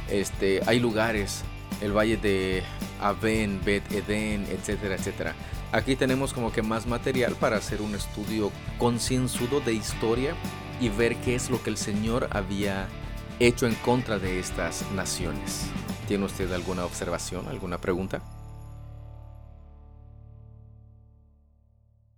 Este, 0.09 0.61
hay 0.67 0.79
lugares, 0.79 1.43
el 1.81 1.95
valle 1.95 2.17
de 2.17 2.61
Aben, 3.01 3.61
Bet 3.63 3.89
Eden, 3.91 4.45
etcétera, 4.51 4.95
etcétera. 4.95 5.33
Aquí 5.71 5.95
tenemos 5.95 6.33
como 6.33 6.51
que 6.51 6.61
más 6.61 6.87
material 6.87 7.35
para 7.35 7.57
hacer 7.57 7.81
un 7.81 7.95
estudio 7.95 8.51
concienzudo 8.77 9.59
de 9.59 9.73
historia 9.73 10.33
y 10.79 10.89
ver 10.89 11.15
qué 11.17 11.35
es 11.35 11.49
lo 11.49 11.61
que 11.61 11.69
el 11.69 11.77
Señor 11.77 12.29
había 12.31 12.87
hecho 13.39 13.67
en 13.67 13.75
contra 13.75 14.19
de 14.19 14.39
estas 14.39 14.89
naciones. 14.91 15.67
¿Tiene 16.07 16.23
usted 16.23 16.49
alguna 16.53 16.85
observación, 16.85 17.49
alguna 17.49 17.81
pregunta? 17.81 18.21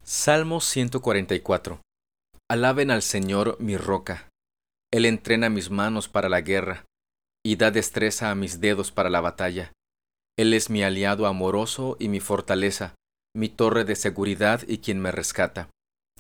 Salmo 0.04 0.62
144. 0.62 1.82
Alaben 2.47 2.91
al 2.91 3.02
Señor 3.02 3.58
mi 3.60 3.78
roca. 3.78 4.30
Él 4.91 5.06
entrena 5.06 5.49
mis 5.49 5.71
manos 5.71 6.08
para 6.08 6.30
la 6.30 6.41
guerra 6.41 6.86
y 7.43 7.56
da 7.56 7.71
destreza 7.71 8.30
a 8.30 8.36
mis 8.36 8.62
dedos 8.62 8.91
para 8.91 9.10
la 9.10 9.21
batalla. 9.21 9.71
Él 10.38 10.54
es 10.54 10.69
mi 10.69 10.84
aliado 10.84 11.25
amoroso 11.25 11.97
y 11.99 12.10
mi 12.10 12.19
fortaleza, 12.19 12.93
mi 13.36 13.49
torre 13.49 13.86
de 13.86 13.95
seguridad 13.95 14.62
y 14.67 14.80
quien 14.80 14.99
me 14.99 15.12
rescata. 15.12 15.67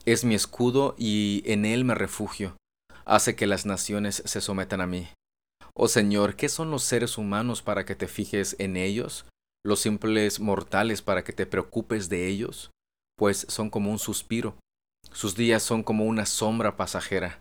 Es 0.05 0.23
mi 0.23 0.33
escudo 0.33 0.95
y 0.97 1.43
en 1.45 1.65
él 1.65 1.85
me 1.85 1.93
refugio. 1.93 2.57
Hace 3.05 3.35
que 3.35 3.45
las 3.45 3.67
naciones 3.67 4.23
se 4.25 4.41
sometan 4.41 4.81
a 4.81 4.87
mí. 4.87 5.07
Oh 5.81 5.87
Señor, 5.87 6.35
¿qué 6.35 6.49
son 6.49 6.71
los 6.71 6.83
seres 6.83 7.17
humanos 7.17 7.61
para 7.61 7.85
que 7.85 7.95
te 7.95 8.09
fijes 8.09 8.57
en 8.59 8.75
ellos? 8.75 9.25
¿Los 9.65 9.79
simples 9.79 10.41
mortales 10.41 11.01
para 11.01 11.23
que 11.23 11.31
te 11.31 11.45
preocupes 11.45 12.09
de 12.09 12.27
ellos? 12.27 12.71
Pues 13.17 13.45
son 13.47 13.69
como 13.69 13.89
un 13.89 13.97
suspiro. 13.97 14.57
Sus 15.13 15.37
días 15.37 15.63
son 15.63 15.83
como 15.83 16.03
una 16.03 16.25
sombra 16.25 16.75
pasajera. 16.75 17.39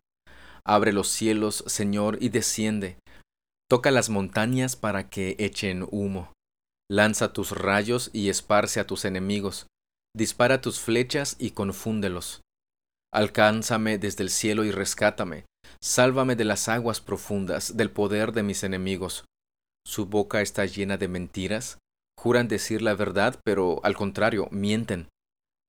Abre 0.65 0.93
los 0.93 1.09
cielos, 1.09 1.65
Señor, 1.67 2.19
y 2.21 2.29
desciende. 2.29 2.99
Toca 3.69 3.91
las 3.91 4.09
montañas 4.09 4.77
para 4.77 5.11
que 5.11 5.35
echen 5.41 5.89
humo. 5.91 6.33
Lanza 6.89 7.33
tus 7.33 7.51
rayos 7.51 8.09
y 8.13 8.29
esparce 8.29 8.79
a 8.79 8.87
tus 8.87 9.05
enemigos. 9.05 9.67
Dispara 10.17 10.61
tus 10.61 10.79
flechas 10.79 11.35
y 11.41 11.51
confúndelos. 11.51 12.41
Alcánzame 13.13 13.99
desde 13.99 14.23
el 14.23 14.31
cielo 14.31 14.63
y 14.63 14.71
rescátame. 14.71 15.48
Sálvame 15.81 16.37
de 16.37 16.45
las 16.45 16.69
aguas 16.69 17.01
profundas, 17.01 17.77
del 17.77 17.91
poder 17.91 18.33
de 18.33 18.43
mis 18.43 18.65
enemigos. 18.65 19.25
Su 19.87 20.07
boca 20.07 20.41
está 20.41 20.67
llena 20.67 20.97
de 20.97 21.09
mentiras. 21.09 21.79
Juran 22.19 22.49
decir 22.49 22.83
la 22.83 22.95
verdad, 22.95 23.41
pero 23.45 23.81
al 23.85 23.97
contrario, 23.97 24.49
mienten. 24.51 25.09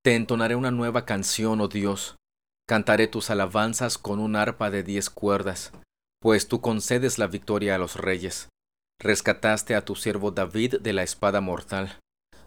Te 0.02 0.16
entonaré 0.16 0.56
una 0.56 0.70
nueva 0.70 1.04
canción, 1.04 1.60
oh 1.60 1.68
Dios. 1.68 2.16
Cantaré 2.68 3.08
tus 3.08 3.30
alabanzas 3.30 3.98
con 3.98 4.20
un 4.20 4.36
arpa 4.36 4.70
de 4.70 4.82
diez 4.82 5.10
cuerdas, 5.10 5.72
pues 6.20 6.48
tú 6.48 6.60
concedes 6.60 7.18
la 7.18 7.26
victoria 7.26 7.74
a 7.74 7.78
los 7.78 7.96
reyes. 7.96 8.48
Rescataste 9.00 9.74
a 9.74 9.84
tu 9.84 9.96
siervo 9.96 10.30
David 10.30 10.76
de 10.80 10.92
la 10.92 11.02
espada 11.02 11.40
mortal. 11.40 11.98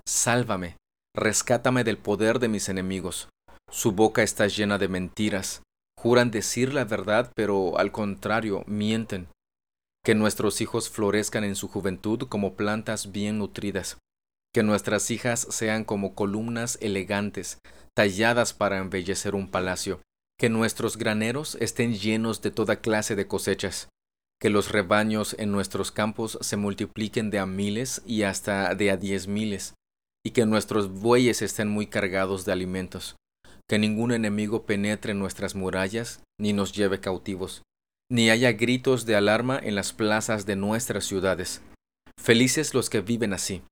Sálvame, 0.08 0.78
rescátame 1.16 1.84
del 1.84 1.98
poder 1.98 2.40
de 2.40 2.48
mis 2.48 2.70
enemigos. 2.70 3.30
Su 3.70 3.92
boca 3.92 4.24
está 4.24 4.48
llena 4.48 4.78
de 4.78 4.88
mentiras. 4.88 5.62
Juran 6.04 6.32
decir 6.32 6.74
la 6.74 6.84
verdad, 6.84 7.32
pero 7.34 7.80
al 7.80 7.94
contrario, 7.94 8.66
mienten. 8.68 9.30
Que 10.04 10.16
nuestros 10.16 10.60
hijos 10.60 10.90
florezcan 10.90 11.46
en 11.46 11.56
su 11.56 11.70
juventud 11.70 12.28
como 12.28 12.56
plantas 12.56 13.14
bien 13.14 13.38
nutridas. 13.38 14.00
Que 14.54 14.64
nuestras 14.64 15.10
hijas 15.12 15.48
sean 15.50 15.86
como 15.86 16.14
columnas 16.14 16.78
elegantes, 16.82 17.60
talladas 17.96 18.52
para 18.52 18.80
embellecer 18.80 19.34
un 19.34 19.50
palacio. 19.50 20.02
Que 20.38 20.50
nuestros 20.50 20.98
graneros 20.98 21.56
estén 21.62 21.94
llenos 21.94 22.42
de 22.42 22.52
toda 22.52 22.82
clase 22.82 23.16
de 23.16 23.26
cosechas. 23.26 23.88
Que 24.42 24.50
los 24.50 24.74
rebaños 24.74 25.38
en 25.40 25.54
nuestros 25.54 25.94
campos 25.94 26.38
se 26.42 26.58
multipliquen 26.58 27.30
de 27.30 27.40
a 27.40 27.46
miles 27.46 28.02
y 28.06 28.24
hasta 28.24 28.76
de 28.76 28.92
a 28.92 28.98
diez 28.98 29.28
miles. 29.28 29.74
Y 30.22 30.32
que 30.32 30.46
nuestros 30.46 30.92
bueyes 30.92 31.42
estén 31.42 31.70
muy 31.70 31.88
cargados 31.88 32.44
de 32.44 32.52
alimentos 32.52 33.16
que 33.68 33.80
ningún 33.80 34.12
enemigo 34.12 34.66
penetre 34.66 35.12
en 35.12 35.20
nuestras 35.20 35.56
murallas, 35.56 36.22
ni 36.40 36.54
nos 36.54 36.74
lleve 36.74 37.00
cautivos, 37.00 37.64
ni 38.12 38.30
haya 38.30 38.52
gritos 38.54 39.06
de 39.06 39.16
alarma 39.16 39.60
en 39.62 39.76
las 39.76 39.94
plazas 39.94 40.46
de 40.46 40.56
nuestras 40.56 41.06
ciudades. 41.06 41.62
Felices 42.20 42.74
los 42.74 42.90
que 42.90 43.02
viven 43.02 43.34
así. 43.34 43.64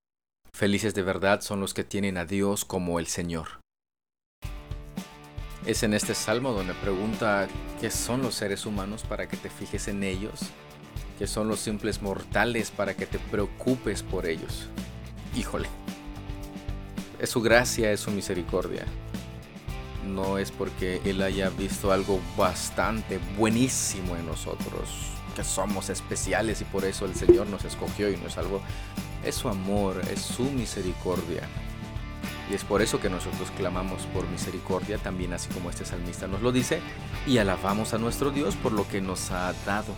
Felices 0.53 0.93
de 0.93 1.03
verdad 1.03 1.41
son 1.41 1.59
los 1.59 1.73
que 1.73 1.83
tienen 1.83 2.17
a 2.17 2.25
Dios 2.25 2.65
como 2.65 2.99
el 2.99 3.07
Señor. 3.07 3.59
Es 5.65 5.83
en 5.83 5.93
este 5.93 6.15
salmo 6.15 6.51
donde 6.53 6.73
pregunta 6.73 7.47
qué 7.79 7.91
son 7.91 8.21
los 8.21 8.35
seres 8.35 8.65
humanos 8.65 9.03
para 9.03 9.27
que 9.27 9.37
te 9.37 9.49
fijes 9.49 9.87
en 9.87 10.03
ellos, 10.03 10.39
qué 11.19 11.27
son 11.27 11.47
los 11.47 11.59
simples 11.59 12.01
mortales 12.01 12.71
para 12.71 12.95
que 12.95 13.05
te 13.05 13.19
preocupes 13.19 14.01
por 14.01 14.25
ellos. 14.25 14.67
Híjole, 15.35 15.69
es 17.19 17.29
su 17.29 17.41
gracia, 17.41 17.91
es 17.91 17.99
su 17.99 18.11
misericordia 18.11 18.85
no 20.05 20.37
es 20.37 20.51
porque 20.51 21.01
Él 21.05 21.21
haya 21.21 21.49
visto 21.49 21.91
algo 21.91 22.19
bastante 22.37 23.19
buenísimo 23.37 24.15
en 24.15 24.25
nosotros, 24.25 24.89
que 25.35 25.43
somos 25.43 25.89
especiales 25.89 26.61
y 26.61 26.65
por 26.65 26.85
eso 26.85 27.05
el 27.05 27.15
Señor 27.15 27.47
nos 27.47 27.65
escogió 27.65 28.11
y 28.11 28.17
nos 28.17 28.33
salvó. 28.33 28.61
Es 29.23 29.35
su 29.35 29.49
amor, 29.49 30.01
es 30.11 30.21
su 30.21 30.43
misericordia. 30.43 31.43
Y 32.49 32.53
es 32.53 32.63
por 32.63 32.81
eso 32.81 32.99
que 32.99 33.09
nosotros 33.09 33.49
clamamos 33.55 34.03
por 34.07 34.27
misericordia, 34.27 34.97
también 34.97 35.31
así 35.33 35.49
como 35.49 35.69
este 35.69 35.85
salmista 35.85 36.27
nos 36.27 36.41
lo 36.41 36.51
dice, 36.51 36.81
y 37.25 37.37
alabamos 37.37 37.93
a 37.93 37.97
nuestro 37.97 38.31
Dios 38.31 38.55
por 38.57 38.73
lo 38.73 38.87
que 38.87 38.99
nos 38.99 39.31
ha 39.31 39.53
dado. 39.65 39.93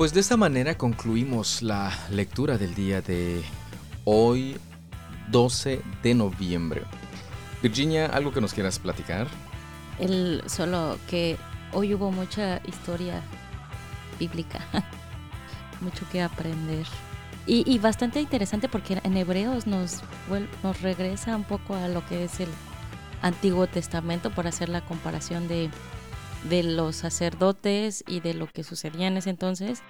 Pues 0.00 0.14
de 0.14 0.20
esta 0.20 0.38
manera 0.38 0.78
concluimos 0.78 1.60
la 1.60 1.92
lectura 2.08 2.56
del 2.56 2.74
día 2.74 3.02
de 3.02 3.42
hoy 4.04 4.56
12 5.30 5.82
de 6.02 6.14
noviembre. 6.14 6.82
Virginia, 7.62 8.06
¿algo 8.06 8.32
que 8.32 8.40
nos 8.40 8.54
quieras 8.54 8.78
platicar? 8.78 9.26
El, 9.98 10.42
solo 10.46 10.98
que 11.08 11.36
hoy 11.72 11.94
hubo 11.94 12.10
mucha 12.10 12.60
historia 12.66 13.22
bíblica, 14.18 14.60
mucho 15.80 16.06
que 16.10 16.22
aprender. 16.22 16.86
Y, 17.46 17.78
bastante 17.78 18.20
interesante 18.20 18.68
porque 18.68 19.00
en 19.02 19.16
Hebreos 19.16 19.66
nos, 19.66 20.02
regresa 20.82 21.34
un 21.34 21.42
poco 21.42 21.74
a 21.74 21.88
lo 21.88 22.06
que 22.06 22.24
es 22.24 22.38
el 22.38 22.48
Antiguo 23.22 23.66
Testamento 23.66 24.30
por 24.30 24.46
hacer 24.46 24.68
la 24.68 24.82
comparación 24.82 25.48
de, 25.48 25.68
de 26.48 26.62
los 26.62 26.96
sacerdotes 26.96 28.04
y 28.06 28.20
de 28.20 28.34
lo 28.34 28.46
que 28.46 28.62
sucedía 28.62 29.08
en 29.08 29.16
ese 29.16 29.30
entonces 29.30 29.82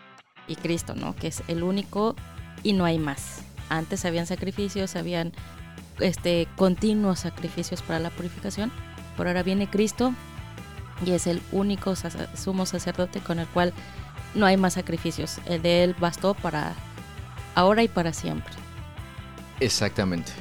y 0.47 0.57
Cristo, 0.57 0.95
¿no? 0.95 1.15
Que 1.15 1.27
es 1.27 1.43
el 1.49 1.63
único 1.63 2.17
y 2.63 2.73
no 2.73 2.87
hay 2.87 2.99
más. 2.99 3.43
Antes 3.71 4.05
habían 4.05 4.27
sacrificios, 4.27 4.97
habían 4.97 5.33
este, 6.01 6.47
continuos 6.57 7.21
sacrificios 7.21 7.81
para 7.81 7.99
la 7.99 8.11
purificación, 8.11 8.71
por 9.17 9.27
ahora 9.27 9.43
viene 9.43 9.71
Cristo 9.71 10.13
y 11.05 11.13
es 11.13 11.27
el 11.27 11.41
único 11.53 11.95
sumo 12.37 12.67
sacerdote 12.67 13.21
con 13.21 13.39
el 13.39 13.47
cual 13.47 13.73
no 14.35 14.45
hay 14.47 14.57
más 14.57 14.75
sacrificios. 14.75 15.39
El 15.47 15.63
de 15.63 15.85
él 15.85 15.97
bastó 15.99 16.35
para 16.35 16.75
ahora 17.55 17.83
y 17.83 17.89
para 17.89 18.13
siempre. 18.13 18.53
Exactamente. 19.61 20.33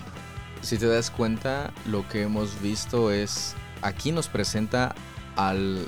Si 0.62 0.78
te 0.78 0.88
das 0.88 1.10
cuenta, 1.10 1.72
lo 1.86 2.08
que 2.10 2.24
hemos 2.24 2.62
visto 2.62 3.12
es, 3.12 3.56
aquí 3.82 4.12
nos 4.12 4.28
presenta 4.28 4.94
al 5.36 5.86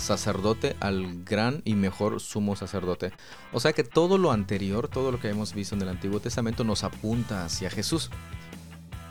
sacerdote 0.00 0.76
al 0.80 1.24
gran 1.24 1.62
y 1.64 1.74
mejor 1.74 2.20
sumo 2.20 2.56
sacerdote. 2.56 3.12
O 3.52 3.60
sea 3.60 3.72
que 3.72 3.84
todo 3.84 4.18
lo 4.18 4.32
anterior, 4.32 4.88
todo 4.88 5.12
lo 5.12 5.20
que 5.20 5.28
hemos 5.28 5.54
visto 5.54 5.74
en 5.74 5.82
el 5.82 5.88
Antiguo 5.88 6.20
Testamento 6.20 6.64
nos 6.64 6.84
apunta 6.84 7.44
hacia 7.44 7.70
Jesús. 7.70 8.10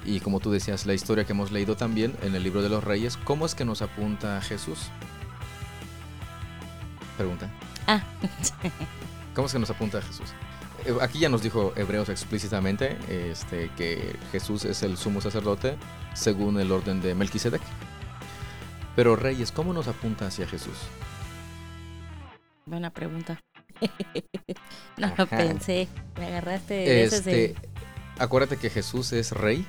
y 0.05 0.21
como 0.21 0.39
tú 0.39 0.49
decías, 0.49 0.85
la 0.85 0.93
historia 0.93 1.25
que 1.25 1.33
hemos 1.33 1.51
leído 1.51 1.75
también 1.75 2.15
en 2.23 2.33
el 2.33 2.41
libro 2.41 2.61
de 2.61 2.69
los 2.69 2.83
reyes, 2.83 3.17
¿cómo 3.17 3.45
es 3.45 3.53
que 3.53 3.65
nos 3.65 3.81
apunta 3.81 4.37
a 4.37 4.41
Jesús? 4.41 4.79
Pregunta. 7.17 7.49
Ah. 7.85 8.01
¿Cómo 9.35 9.47
es 9.47 9.53
que 9.53 9.59
nos 9.59 9.69
apunta 9.69 9.97
a 9.97 10.01
Jesús? 10.01 10.29
Eh, 10.85 10.95
aquí 11.01 11.19
ya 11.19 11.29
nos 11.29 11.43
dijo 11.43 11.73
Hebreos 11.75 12.09
explícitamente 12.09 12.97
este, 13.09 13.69
que 13.75 14.15
Jesús 14.31 14.65
es 14.65 14.83
el 14.83 14.97
sumo 14.97 15.21
sacerdote 15.21 15.77
según 16.13 16.59
el 16.59 16.71
orden 16.71 17.01
de 17.01 17.15
Melquisedec. 17.15 17.61
Pero 18.99 19.15
Reyes, 19.15 19.53
¿cómo 19.53 19.71
nos 19.71 19.87
apunta 19.87 20.27
hacia 20.27 20.45
Jesús? 20.45 20.75
Buena 22.65 22.89
pregunta. 22.89 23.41
no 24.97 25.13
lo 25.17 25.25
pensé. 25.25 25.87
Me 26.17 26.25
agarraste. 26.25 27.05
Este, 27.05 27.55
Acuérdate 28.17 28.57
que 28.57 28.69
Jesús 28.69 29.13
es 29.13 29.31
rey, 29.31 29.65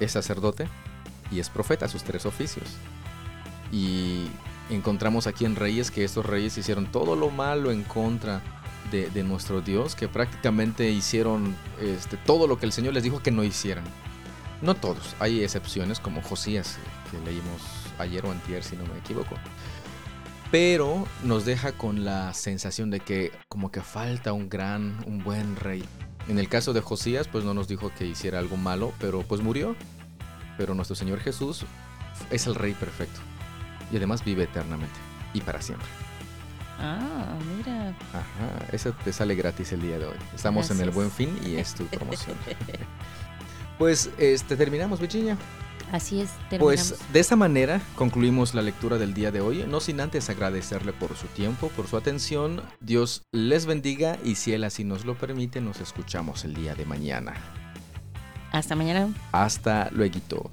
es 0.00 0.12
sacerdote 0.12 0.68
y 1.30 1.40
es 1.40 1.48
profeta, 1.48 1.88
sus 1.88 2.02
tres 2.02 2.26
oficios. 2.26 2.66
Y 3.72 4.26
encontramos 4.68 5.26
aquí 5.26 5.46
en 5.46 5.56
Reyes 5.56 5.90
que 5.90 6.04
estos 6.04 6.26
reyes 6.26 6.58
hicieron 6.58 6.92
todo 6.92 7.16
lo 7.16 7.30
malo 7.30 7.70
en 7.70 7.84
contra 7.84 8.42
de, 8.90 9.24
nuestro 9.24 9.62
Dios, 9.62 9.94
que 9.94 10.08
prácticamente 10.08 10.90
hicieron 10.90 11.56
este, 11.80 12.18
todo 12.18 12.46
lo 12.46 12.58
que 12.58 12.66
el 12.66 12.72
Señor 12.72 12.92
les 12.92 13.02
dijo 13.02 13.22
que 13.22 13.30
no 13.30 13.44
hicieran. 13.44 13.84
No 14.60 14.74
todos, 14.74 15.16
hay 15.20 15.42
excepciones 15.42 16.00
como 16.00 16.20
Josías, 16.20 16.76
que 17.10 17.18
leímos 17.20 17.87
ayer 17.98 18.24
o 18.24 18.30
antier 18.30 18.62
si 18.62 18.76
no 18.76 18.84
me 18.84 18.98
equivoco. 18.98 19.34
Pero 20.50 21.06
nos 21.24 21.44
deja 21.44 21.72
con 21.72 22.04
la 22.04 22.32
sensación 22.32 22.90
de 22.90 23.00
que 23.00 23.32
como 23.48 23.70
que 23.70 23.82
falta 23.82 24.32
un 24.32 24.48
gran, 24.48 24.96
un 25.06 25.22
buen 25.22 25.56
rey. 25.56 25.84
En 26.26 26.38
el 26.38 26.48
caso 26.48 26.72
de 26.72 26.80
Josías, 26.80 27.28
pues 27.28 27.44
no 27.44 27.54
nos 27.54 27.68
dijo 27.68 27.90
que 27.96 28.06
hiciera 28.06 28.38
algo 28.38 28.56
malo, 28.56 28.92
pero 28.98 29.22
pues 29.22 29.42
murió. 29.42 29.76
Pero 30.56 30.74
nuestro 30.74 30.96
Señor 30.96 31.20
Jesús 31.20 31.64
es 32.30 32.46
el 32.46 32.54
rey 32.54 32.74
perfecto. 32.74 33.20
Y 33.92 33.96
además 33.96 34.24
vive 34.24 34.44
eternamente 34.44 34.98
y 35.34 35.40
para 35.40 35.60
siempre. 35.60 35.88
Ah, 36.80 37.36
mira. 37.56 37.94
Ajá, 38.12 38.66
eso 38.72 38.92
te 39.04 39.12
sale 39.12 39.34
gratis 39.34 39.72
el 39.72 39.82
día 39.82 39.98
de 39.98 40.06
hoy. 40.06 40.16
Estamos 40.34 40.70
en 40.70 40.80
el 40.80 40.90
buen 40.90 41.10
fin 41.10 41.36
y 41.44 41.56
es 41.56 41.74
tu 41.74 41.84
promoción. 41.86 42.36
pues 43.78 44.10
este, 44.18 44.56
terminamos, 44.56 45.00
Virginia. 45.00 45.36
Así 45.92 46.20
es, 46.20 46.30
terminamos. 46.50 46.60
Pues 46.60 47.12
de 47.12 47.20
esta 47.20 47.36
manera 47.36 47.80
concluimos 47.94 48.54
la 48.54 48.62
lectura 48.62 48.98
del 48.98 49.14
día 49.14 49.30
de 49.30 49.40
hoy, 49.40 49.64
no 49.68 49.80
sin 49.80 50.00
antes 50.00 50.28
agradecerle 50.28 50.92
por 50.92 51.16
su 51.16 51.26
tiempo, 51.28 51.68
por 51.68 51.86
su 51.86 51.96
atención. 51.96 52.62
Dios 52.80 53.22
les 53.32 53.66
bendiga 53.66 54.18
y 54.24 54.34
si 54.34 54.52
Él 54.52 54.64
así 54.64 54.84
nos 54.84 55.04
lo 55.04 55.14
permite, 55.14 55.60
nos 55.60 55.80
escuchamos 55.80 56.44
el 56.44 56.54
día 56.54 56.74
de 56.74 56.84
mañana. 56.84 57.34
Hasta 58.52 58.74
mañana. 58.74 59.12
Hasta 59.32 59.88
luego. 59.92 60.50